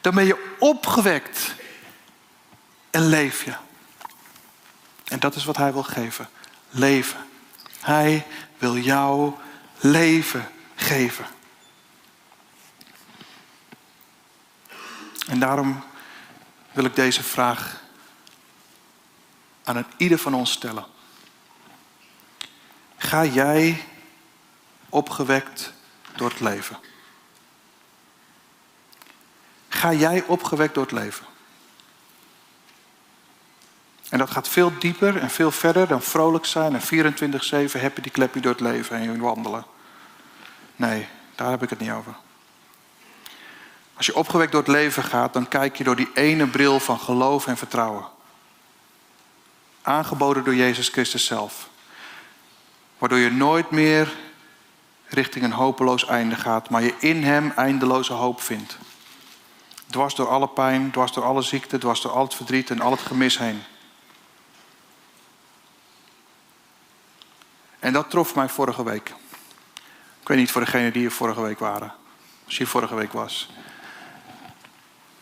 Dan 0.00 0.14
ben 0.14 0.24
je 0.24 0.54
opgewekt 0.58 1.54
en 2.90 3.06
leef 3.06 3.44
je. 3.44 3.54
En 5.12 5.20
dat 5.20 5.34
is 5.34 5.44
wat 5.44 5.56
hij 5.56 5.72
wil 5.72 5.82
geven. 5.82 6.28
Leven. 6.70 7.26
Hij 7.80 8.26
wil 8.58 8.76
jou 8.76 9.32
leven 9.80 10.50
geven. 10.74 11.26
En 15.26 15.38
daarom 15.40 15.84
wil 16.72 16.84
ik 16.84 16.94
deze 16.94 17.22
vraag 17.22 17.80
aan 19.64 19.86
ieder 19.96 20.18
van 20.18 20.34
ons 20.34 20.52
stellen. 20.52 20.86
Ga 22.96 23.24
jij 23.24 23.84
opgewekt 24.88 25.72
door 26.16 26.30
het 26.30 26.40
leven? 26.40 26.78
Ga 29.68 29.92
jij 29.92 30.24
opgewekt 30.24 30.74
door 30.74 30.82
het 30.82 30.92
leven? 30.92 31.26
En 34.12 34.18
dat 34.18 34.30
gaat 34.30 34.48
veel 34.48 34.72
dieper 34.78 35.16
en 35.16 35.30
veel 35.30 35.50
verder 35.50 35.86
dan 35.88 36.02
vrolijk 36.02 36.44
zijn 36.44 36.74
en 36.74 37.14
24-7 37.70 37.80
happy 37.80 38.00
die 38.00 38.10
klepje 38.12 38.40
door 38.40 38.52
het 38.52 38.60
leven 38.60 38.98
heen 38.98 39.20
wandelen. 39.20 39.64
Nee, 40.76 41.06
daar 41.34 41.50
heb 41.50 41.62
ik 41.62 41.70
het 41.70 41.78
niet 41.78 41.90
over. 41.90 42.14
Als 43.96 44.06
je 44.06 44.16
opgewekt 44.16 44.52
door 44.52 44.60
het 44.60 44.70
leven 44.70 45.02
gaat, 45.02 45.32
dan 45.32 45.48
kijk 45.48 45.76
je 45.76 45.84
door 45.84 45.96
die 45.96 46.10
ene 46.14 46.46
bril 46.46 46.80
van 46.80 46.98
geloof 46.98 47.46
en 47.46 47.56
vertrouwen. 47.56 48.04
Aangeboden 49.82 50.44
door 50.44 50.54
Jezus 50.54 50.88
Christus 50.88 51.24
zelf. 51.24 51.68
Waardoor 52.98 53.18
je 53.18 53.30
nooit 53.30 53.70
meer 53.70 54.12
richting 55.08 55.44
een 55.44 55.52
hopeloos 55.52 56.06
einde 56.06 56.36
gaat, 56.36 56.70
maar 56.70 56.82
je 56.82 56.94
in 56.98 57.24
Hem 57.24 57.52
eindeloze 57.56 58.12
hoop 58.12 58.40
vindt. 58.40 58.78
Dwars 59.90 60.14
door 60.14 60.28
alle 60.28 60.48
pijn, 60.48 60.90
dwars 60.90 61.12
door 61.12 61.24
alle 61.24 61.42
ziekte, 61.42 61.78
dwars 61.78 62.00
door 62.00 62.12
al 62.12 62.24
het 62.24 62.34
verdriet 62.34 62.70
en 62.70 62.80
al 62.80 62.90
het 62.90 63.00
gemis 63.00 63.38
heen. 63.38 63.62
En 67.82 67.92
dat 67.92 68.10
trof 68.10 68.34
mij 68.34 68.48
vorige 68.48 68.84
week. 68.84 69.14
Ik 70.20 70.28
weet 70.28 70.38
niet 70.38 70.50
voor 70.50 70.64
degenen 70.64 70.92
die 70.92 71.00
hier 71.00 71.10
vorige 71.10 71.40
week 71.40 71.58
waren. 71.58 71.92
Als 72.44 72.56
je 72.56 72.66
vorige 72.66 72.94
week 72.94 73.12
was. 73.12 73.50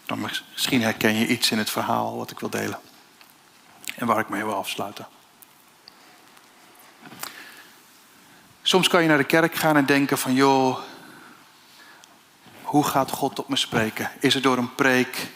Dan 0.06 0.20
misschien 0.52 0.82
herken 0.82 1.14
je 1.14 1.26
iets 1.26 1.50
in 1.50 1.58
het 1.58 1.70
verhaal 1.70 2.16
wat 2.16 2.30
ik 2.30 2.40
wil 2.40 2.50
delen. 2.50 2.78
En 3.96 4.06
waar 4.06 4.18
ik 4.18 4.28
mee 4.28 4.44
wil 4.44 4.54
afsluiten. 4.54 5.08
Soms 8.62 8.88
kan 8.88 9.02
je 9.02 9.08
naar 9.08 9.18
de 9.18 9.24
kerk 9.24 9.54
gaan 9.54 9.76
en 9.76 9.86
denken 9.86 10.18
van 10.18 10.34
joh, 10.34 10.78
hoe 12.62 12.84
gaat 12.84 13.10
God 13.10 13.34
tot 13.34 13.48
me 13.48 13.56
spreken? 13.56 14.10
Is 14.18 14.34
het 14.34 14.42
door 14.42 14.58
een 14.58 14.74
preek? 14.74 15.28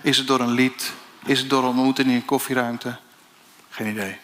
Is 0.00 0.16
het 0.16 0.26
door 0.26 0.40
een 0.40 0.52
lied? 0.52 0.92
Is 1.24 1.40
het 1.40 1.50
door 1.50 1.62
een 1.62 1.68
ontmoeting 1.68 2.08
in 2.08 2.14
een 2.14 2.24
koffieruimte? 2.24 2.98
Geen 3.70 3.86
idee. 3.86 4.18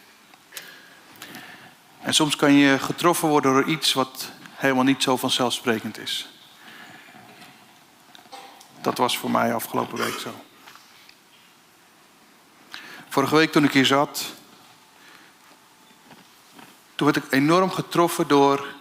En 2.07 2.15
soms 2.15 2.37
kan 2.37 2.53
je 2.53 2.79
getroffen 2.79 3.29
worden 3.29 3.53
door 3.53 3.65
iets 3.65 3.93
wat 3.93 4.31
helemaal 4.55 4.85
niet 4.85 5.03
zo 5.03 5.17
vanzelfsprekend 5.17 5.99
is. 5.99 6.29
Dat 8.81 8.99
was 8.99 9.19
voor 9.19 9.31
mij 9.31 9.55
afgelopen 9.55 9.99
week 9.99 10.19
zo. 10.19 10.35
Vorige 13.09 13.37
week 13.37 13.53
toen 13.53 13.65
ik 13.65 13.73
hier 13.73 13.87
zat, 13.87 14.25
toen 16.95 17.13
werd 17.13 17.25
ik 17.25 17.33
enorm 17.33 17.71
getroffen 17.71 18.29
door 18.29 18.75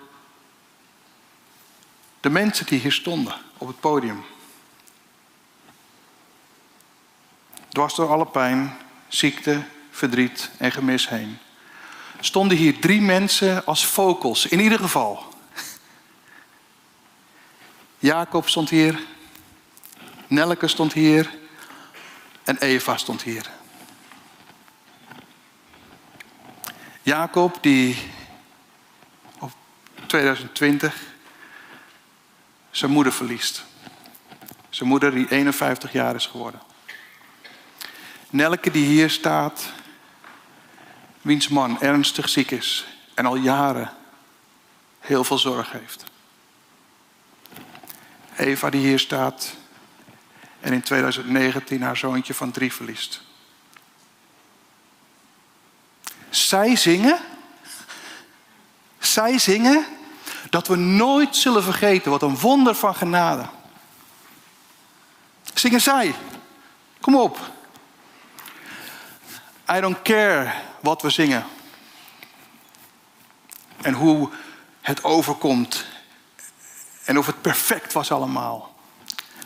de 2.20 2.30
mensen 2.30 2.66
die 2.66 2.80
hier 2.80 2.92
stonden 2.92 3.36
op 3.58 3.68
het 3.68 3.80
podium. 3.80 4.26
Dwars 7.70 7.96
door 7.96 8.10
alle 8.10 8.28
pijn, 8.28 8.78
ziekte, 9.08 9.64
verdriet 9.92 10.52
en 10.58 10.72
gemis 10.72 11.10
heen 11.10 11.40
stonden 12.20 12.58
hier 12.58 12.80
drie 12.80 13.02
mensen 13.02 13.66
als 13.66 13.86
focals, 13.86 14.46
in 14.46 14.60
ieder 14.60 14.80
geval. 14.80 15.34
Jacob 18.00 18.50
stond 18.50 18.70
hier. 18.70 19.00
Nelke 20.28 20.68
stond 20.68 20.94
hier. 20.94 21.34
En 22.44 22.58
Eva 22.58 22.98
stond 22.98 23.22
hier. 23.22 23.50
Jacob 27.02 27.58
die 27.62 27.98
op 29.40 29.52
2020 30.06 31.02
zijn 32.72 32.92
moeder 32.92 33.14
verliest. 33.14 33.64
Zijn 34.70 34.90
moeder 34.90 35.12
die 35.12 35.32
51 35.32 35.92
jaar 35.92 36.16
is 36.16 36.26
geworden. 36.26 36.62
Nelke 38.30 38.72
die 38.72 38.86
hier 38.86 39.10
staat, 39.10 39.72
wiens 41.26 41.48
man 41.48 41.82
ernstig 41.82 42.30
ziek 42.30 42.52
is 42.52 42.86
en 43.14 43.26
al 43.26 43.36
jaren 43.36 43.92
heel 45.00 45.24
veel 45.24 45.38
zorg 45.38 45.72
heeft. 45.72 46.04
Eva 48.36 48.70
die 48.70 48.82
hier 48.82 49.00
staat 49.00 49.56
en 50.60 50.74
in 50.74 50.82
2019 50.82 51.82
haar 51.82 51.98
zoontje 51.98 52.34
van 52.34 52.52
drie 52.52 52.74
verliest. 52.74 53.22
Zij 56.30 56.76
zingen, 56.76 57.20
zij 59.00 59.38
zingen 59.38 59.86
dat 60.50 60.68
we 60.68 60.76
nooit 60.76 61.36
zullen 61.36 61.64
vergeten 61.64 62.12
wat 62.12 62.22
een 62.22 62.38
wonder 62.38 62.76
van 62.76 62.96
genade. 62.96 63.46
Zingen 65.54 65.82
zij. 65.82 66.16
Kom 67.02 67.16
op. 67.16 67.40
I 69.76 69.80
don't 69.80 70.02
care 70.02 70.54
wat 70.86 71.02
we 71.02 71.10
zingen. 71.10 71.46
En 73.82 73.94
hoe 73.94 74.30
het 74.82 75.04
overkomt. 75.04 75.86
En 77.04 77.18
of 77.18 77.26
het 77.26 77.42
perfect 77.42 77.94
was 77.94 78.12
allemaal. 78.12 78.76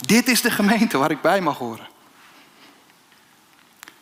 Dit 0.02 0.28
is 0.28 0.42
de 0.42 0.52
gemeente 0.52 0.98
waar 0.98 1.12
ik 1.12 1.22
bij 1.22 1.42
mag 1.42 1.58
horen. 1.58 1.88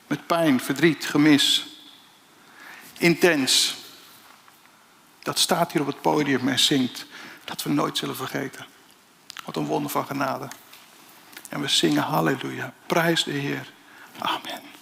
Met 0.07 0.27
pijn, 0.27 0.59
verdriet, 0.59 1.05
gemis. 1.05 1.67
Intens. 2.97 3.75
Dat 5.19 5.39
staat 5.39 5.71
hier 5.71 5.81
op 5.81 5.87
het 5.87 6.01
podium 6.01 6.47
en 6.47 6.59
zingt. 6.59 7.05
Dat 7.45 7.63
we 7.63 7.69
nooit 7.69 7.97
zullen 7.97 8.15
vergeten. 8.15 8.65
Wat 9.45 9.55
een 9.55 9.65
wonder 9.65 9.91
van 9.91 10.05
genade. 10.05 10.47
En 11.49 11.61
we 11.61 11.67
zingen 11.67 12.03
halleluja. 12.03 12.73
Prijs 12.85 13.23
de 13.23 13.31
Heer. 13.31 13.71
Amen. 14.19 14.76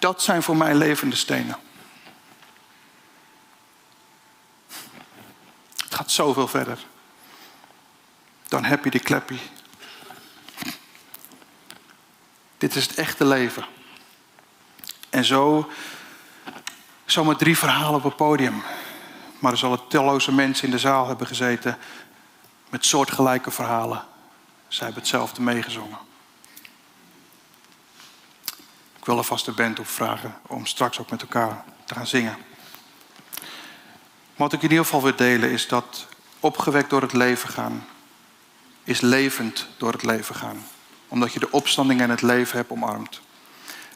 Dat 0.00 0.22
zijn 0.22 0.42
voor 0.42 0.56
mij 0.56 0.74
levende 0.74 1.16
stenen. 1.16 1.56
Het 5.76 5.94
gaat 5.94 6.10
zoveel 6.10 6.48
verder. 6.48 6.78
Dan 8.48 8.64
je 8.84 8.90
die 8.90 9.00
kleppie. 9.00 9.40
Dit 12.58 12.74
is 12.74 12.86
het 12.86 12.94
echte 12.94 13.24
leven. 13.24 13.64
En 15.10 15.24
zo, 15.24 15.70
zomaar 17.04 17.36
drie 17.36 17.58
verhalen 17.58 17.94
op 17.94 18.04
het 18.04 18.16
podium. 18.16 18.62
Maar 19.38 19.52
er 19.52 19.58
zullen 19.58 19.88
talloze 19.88 20.32
mensen 20.32 20.64
in 20.64 20.70
de 20.70 20.78
zaal 20.78 21.06
hebben 21.06 21.26
gezeten 21.26 21.78
met 22.68 22.84
soortgelijke 22.84 23.50
verhalen. 23.50 24.04
Zij 24.68 24.84
hebben 24.84 25.02
hetzelfde 25.02 25.42
meegezongen. 25.42 26.09
Ik 29.00 29.06
wil 29.06 29.16
alvast 29.16 29.44
de 29.44 29.52
band 29.52 29.78
opvragen 29.78 30.34
om 30.46 30.66
straks 30.66 30.98
ook 30.98 31.10
met 31.10 31.20
elkaar 31.20 31.64
te 31.84 31.94
gaan 31.94 32.06
zingen. 32.06 32.36
Wat 34.36 34.52
ik 34.52 34.62
in 34.62 34.70
ieder 34.70 34.84
geval 34.84 35.02
wil 35.02 35.16
delen 35.16 35.50
is 35.50 35.68
dat 35.68 36.06
opgewekt 36.40 36.90
door 36.90 37.02
het 37.02 37.12
leven 37.12 37.48
gaan, 37.48 37.86
is 38.84 39.00
levend 39.00 39.66
door 39.76 39.92
het 39.92 40.02
leven 40.02 40.34
gaan. 40.34 40.66
Omdat 41.08 41.32
je 41.32 41.40
de 41.40 41.50
opstanding 41.50 42.00
en 42.00 42.10
het 42.10 42.22
leven 42.22 42.56
hebt 42.56 42.70
omarmd. 42.70 43.20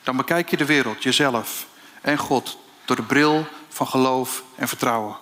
Dan 0.03 0.17
bekijk 0.17 0.51
je 0.51 0.57
de 0.57 0.65
wereld, 0.65 1.03
jezelf 1.03 1.67
en 2.01 2.19
God 2.19 2.59
door 2.85 2.97
de 2.97 3.03
bril 3.03 3.47
van 3.69 3.87
geloof 3.87 4.43
en 4.55 4.69
vertrouwen. 4.69 5.17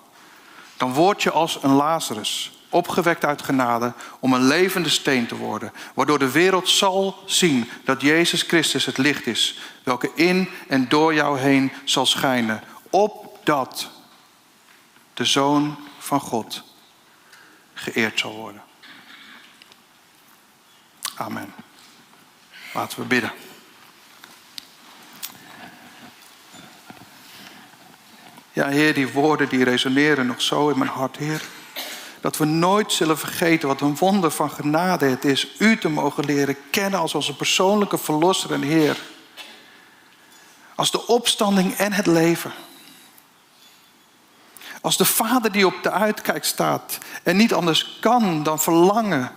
Dan 0.76 0.92
word 0.92 1.22
je 1.22 1.30
als 1.30 1.58
een 1.62 1.74
Lazarus, 1.74 2.61
opgewekt 2.72 3.24
uit 3.24 3.42
genade 3.42 3.92
om 4.20 4.32
een 4.32 4.46
levende 4.46 4.88
steen 4.88 5.26
te 5.26 5.36
worden, 5.36 5.72
waardoor 5.94 6.18
de 6.18 6.30
wereld 6.30 6.68
zal 6.68 7.22
zien 7.26 7.70
dat 7.84 8.00
Jezus 8.00 8.42
Christus 8.42 8.86
het 8.86 8.98
licht 8.98 9.26
is, 9.26 9.58
welke 9.82 10.10
in 10.14 10.48
en 10.68 10.88
door 10.88 11.14
jou 11.14 11.38
heen 11.38 11.72
zal 11.84 12.06
schijnen, 12.06 12.62
opdat 12.90 13.90
de 15.14 15.24
Zoon 15.24 15.76
van 15.98 16.20
God 16.20 16.62
geëerd 17.74 18.18
zal 18.18 18.32
worden. 18.32 18.62
Amen. 21.14 21.54
Laten 22.74 23.00
we 23.00 23.04
bidden. 23.04 23.32
Ja, 28.52 28.68
Heer, 28.68 28.94
die 28.94 29.08
woorden 29.08 29.48
die 29.48 29.64
resoneren 29.64 30.26
nog 30.26 30.42
zo 30.42 30.68
in 30.68 30.78
mijn 30.78 30.90
hart, 30.90 31.16
Heer. 31.16 31.42
Dat 32.22 32.36
we 32.36 32.44
nooit 32.44 32.92
zullen 32.92 33.18
vergeten 33.18 33.68
wat 33.68 33.80
een 33.80 33.96
wonder 33.96 34.30
van 34.30 34.50
genade 34.50 35.06
het 35.06 35.24
is. 35.24 35.48
U 35.58 35.78
te 35.78 35.88
mogen 35.88 36.24
leren 36.24 36.56
kennen 36.70 37.00
als 37.00 37.14
onze 37.14 37.36
persoonlijke 37.36 37.98
verlosser 37.98 38.52
en 38.52 38.62
Heer. 38.62 39.00
Als 40.74 40.90
de 40.90 41.06
opstanding 41.06 41.74
en 41.74 41.92
het 41.92 42.06
leven. 42.06 42.52
Als 44.80 44.96
de 44.96 45.04
vader 45.04 45.52
die 45.52 45.66
op 45.66 45.82
de 45.82 45.90
uitkijk 45.90 46.44
staat 46.44 46.98
en 47.22 47.36
niet 47.36 47.54
anders 47.54 47.98
kan 48.00 48.42
dan 48.42 48.60
verlangen 48.60 49.32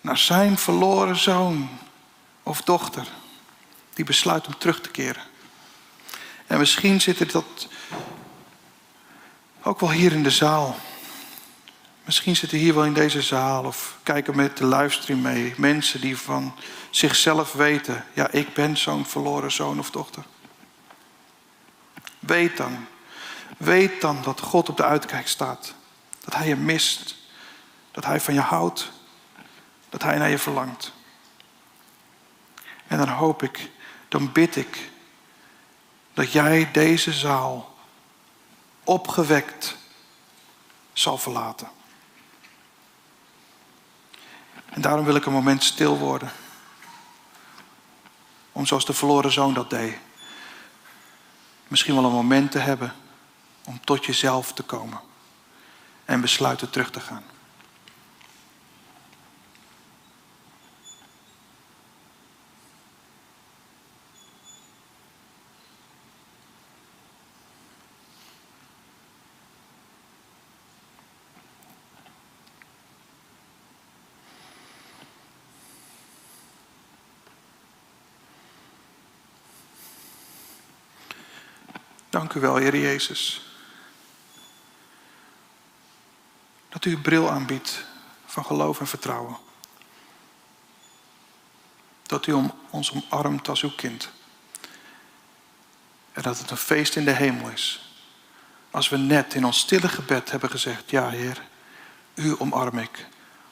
naar 0.00 0.18
zijn 0.18 0.58
verloren 0.58 1.16
zoon 1.16 1.68
of 2.42 2.62
dochter 2.62 3.06
die 3.92 4.04
besluit 4.04 4.46
om 4.46 4.58
terug 4.58 4.80
te 4.80 4.90
keren. 4.90 5.22
En 6.46 6.58
misschien 6.58 7.00
zit 7.00 7.32
dat 7.32 7.68
ook 9.62 9.80
wel 9.80 9.90
hier 9.90 10.12
in 10.12 10.22
de 10.22 10.30
zaal. 10.30 10.76
Misschien 12.04 12.36
zitten 12.36 12.58
hier 12.58 12.74
wel 12.74 12.84
in 12.84 12.94
deze 12.94 13.22
zaal 13.22 13.64
of 13.64 13.98
kijken 14.02 14.36
met 14.36 14.56
de 14.56 14.66
livestream 14.66 15.20
mee. 15.20 15.54
Mensen 15.56 16.00
die 16.00 16.18
van 16.18 16.54
zichzelf 16.90 17.52
weten, 17.52 18.04
ja, 18.12 18.30
ik 18.30 18.54
ben 18.54 18.76
zo'n 18.76 19.06
verloren 19.06 19.52
zoon 19.52 19.78
of 19.78 19.90
dochter. 19.90 20.24
Weet 22.18 22.56
dan, 22.56 22.86
weet 23.56 24.00
dan 24.00 24.22
dat 24.22 24.40
God 24.40 24.68
op 24.68 24.76
de 24.76 24.84
uitkijk 24.84 25.28
staat. 25.28 25.74
Dat 26.20 26.34
Hij 26.34 26.48
je 26.48 26.56
mist. 26.56 27.16
Dat 27.90 28.04
Hij 28.04 28.20
van 28.20 28.34
je 28.34 28.40
houdt. 28.40 28.90
Dat 29.88 30.02
Hij 30.02 30.18
naar 30.18 30.30
je 30.30 30.38
verlangt. 30.38 30.92
En 32.86 32.98
dan 32.98 33.08
hoop 33.08 33.42
ik, 33.42 33.70
dan 34.08 34.32
bid 34.32 34.56
ik 34.56 34.90
dat 36.14 36.32
jij 36.32 36.68
deze 36.72 37.12
zaal 37.12 37.74
opgewekt 38.84 39.76
zal 40.92 41.18
verlaten. 41.18 41.68
En 44.74 44.80
daarom 44.80 45.04
wil 45.04 45.14
ik 45.14 45.26
een 45.26 45.32
moment 45.32 45.62
stil 45.62 45.98
worden. 45.98 46.32
Om 48.52 48.66
zoals 48.66 48.84
de 48.84 48.92
verloren 48.92 49.32
zoon 49.32 49.54
dat 49.54 49.70
deed. 49.70 49.96
Misschien 51.68 51.94
wel 51.94 52.04
een 52.04 52.12
moment 52.12 52.50
te 52.50 52.58
hebben 52.58 52.94
om 53.64 53.80
tot 53.84 54.04
jezelf 54.04 54.52
te 54.52 54.62
komen. 54.62 55.00
En 56.04 56.20
besluiten 56.20 56.70
terug 56.70 56.90
te 56.90 57.00
gaan. 57.00 57.24
Wel, 82.40 82.56
Heer 82.56 82.76
Jezus. 82.76 83.42
Dat 86.68 86.84
u 86.84 86.92
een 86.92 87.00
bril 87.00 87.30
aanbiedt 87.30 87.84
van 88.26 88.44
geloof 88.44 88.80
en 88.80 88.86
vertrouwen. 88.86 89.36
Dat 92.02 92.26
u 92.26 92.50
ons 92.70 92.92
omarmt 92.92 93.48
als 93.48 93.62
uw 93.62 93.74
kind. 93.76 94.10
En 96.12 96.22
dat 96.22 96.38
het 96.38 96.50
een 96.50 96.56
feest 96.56 96.96
in 96.96 97.04
de 97.04 97.12
hemel 97.12 97.48
is. 97.48 97.94
Als 98.70 98.88
we 98.88 98.96
net 98.96 99.34
in 99.34 99.44
ons 99.44 99.58
stille 99.58 99.88
gebed 99.88 100.30
hebben 100.30 100.50
gezegd: 100.50 100.90
Ja, 100.90 101.08
Heer, 101.08 101.42
u 102.14 102.34
omarm 102.38 102.78
ik. 102.78 103.06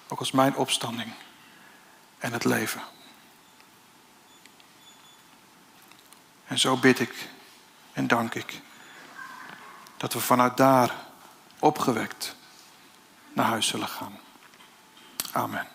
Ook 0.09 0.18
als 0.18 0.30
mijn 0.30 0.57
opstanding 0.57 1.12
en 2.18 2.33
het 2.33 2.45
leven. 2.45 2.83
En 6.47 6.59
zo 6.59 6.76
bid 6.76 7.01
ik 7.01 7.28
en 7.93 8.07
dank 8.07 8.35
ik 8.35 8.61
dat 10.03 10.12
we 10.12 10.20
vanuit 10.20 10.57
daar 10.57 10.94
opgewekt 11.59 12.36
naar 13.32 13.46
huis 13.46 13.66
zullen 13.66 13.88
gaan. 13.88 14.18
Amen. 15.32 15.66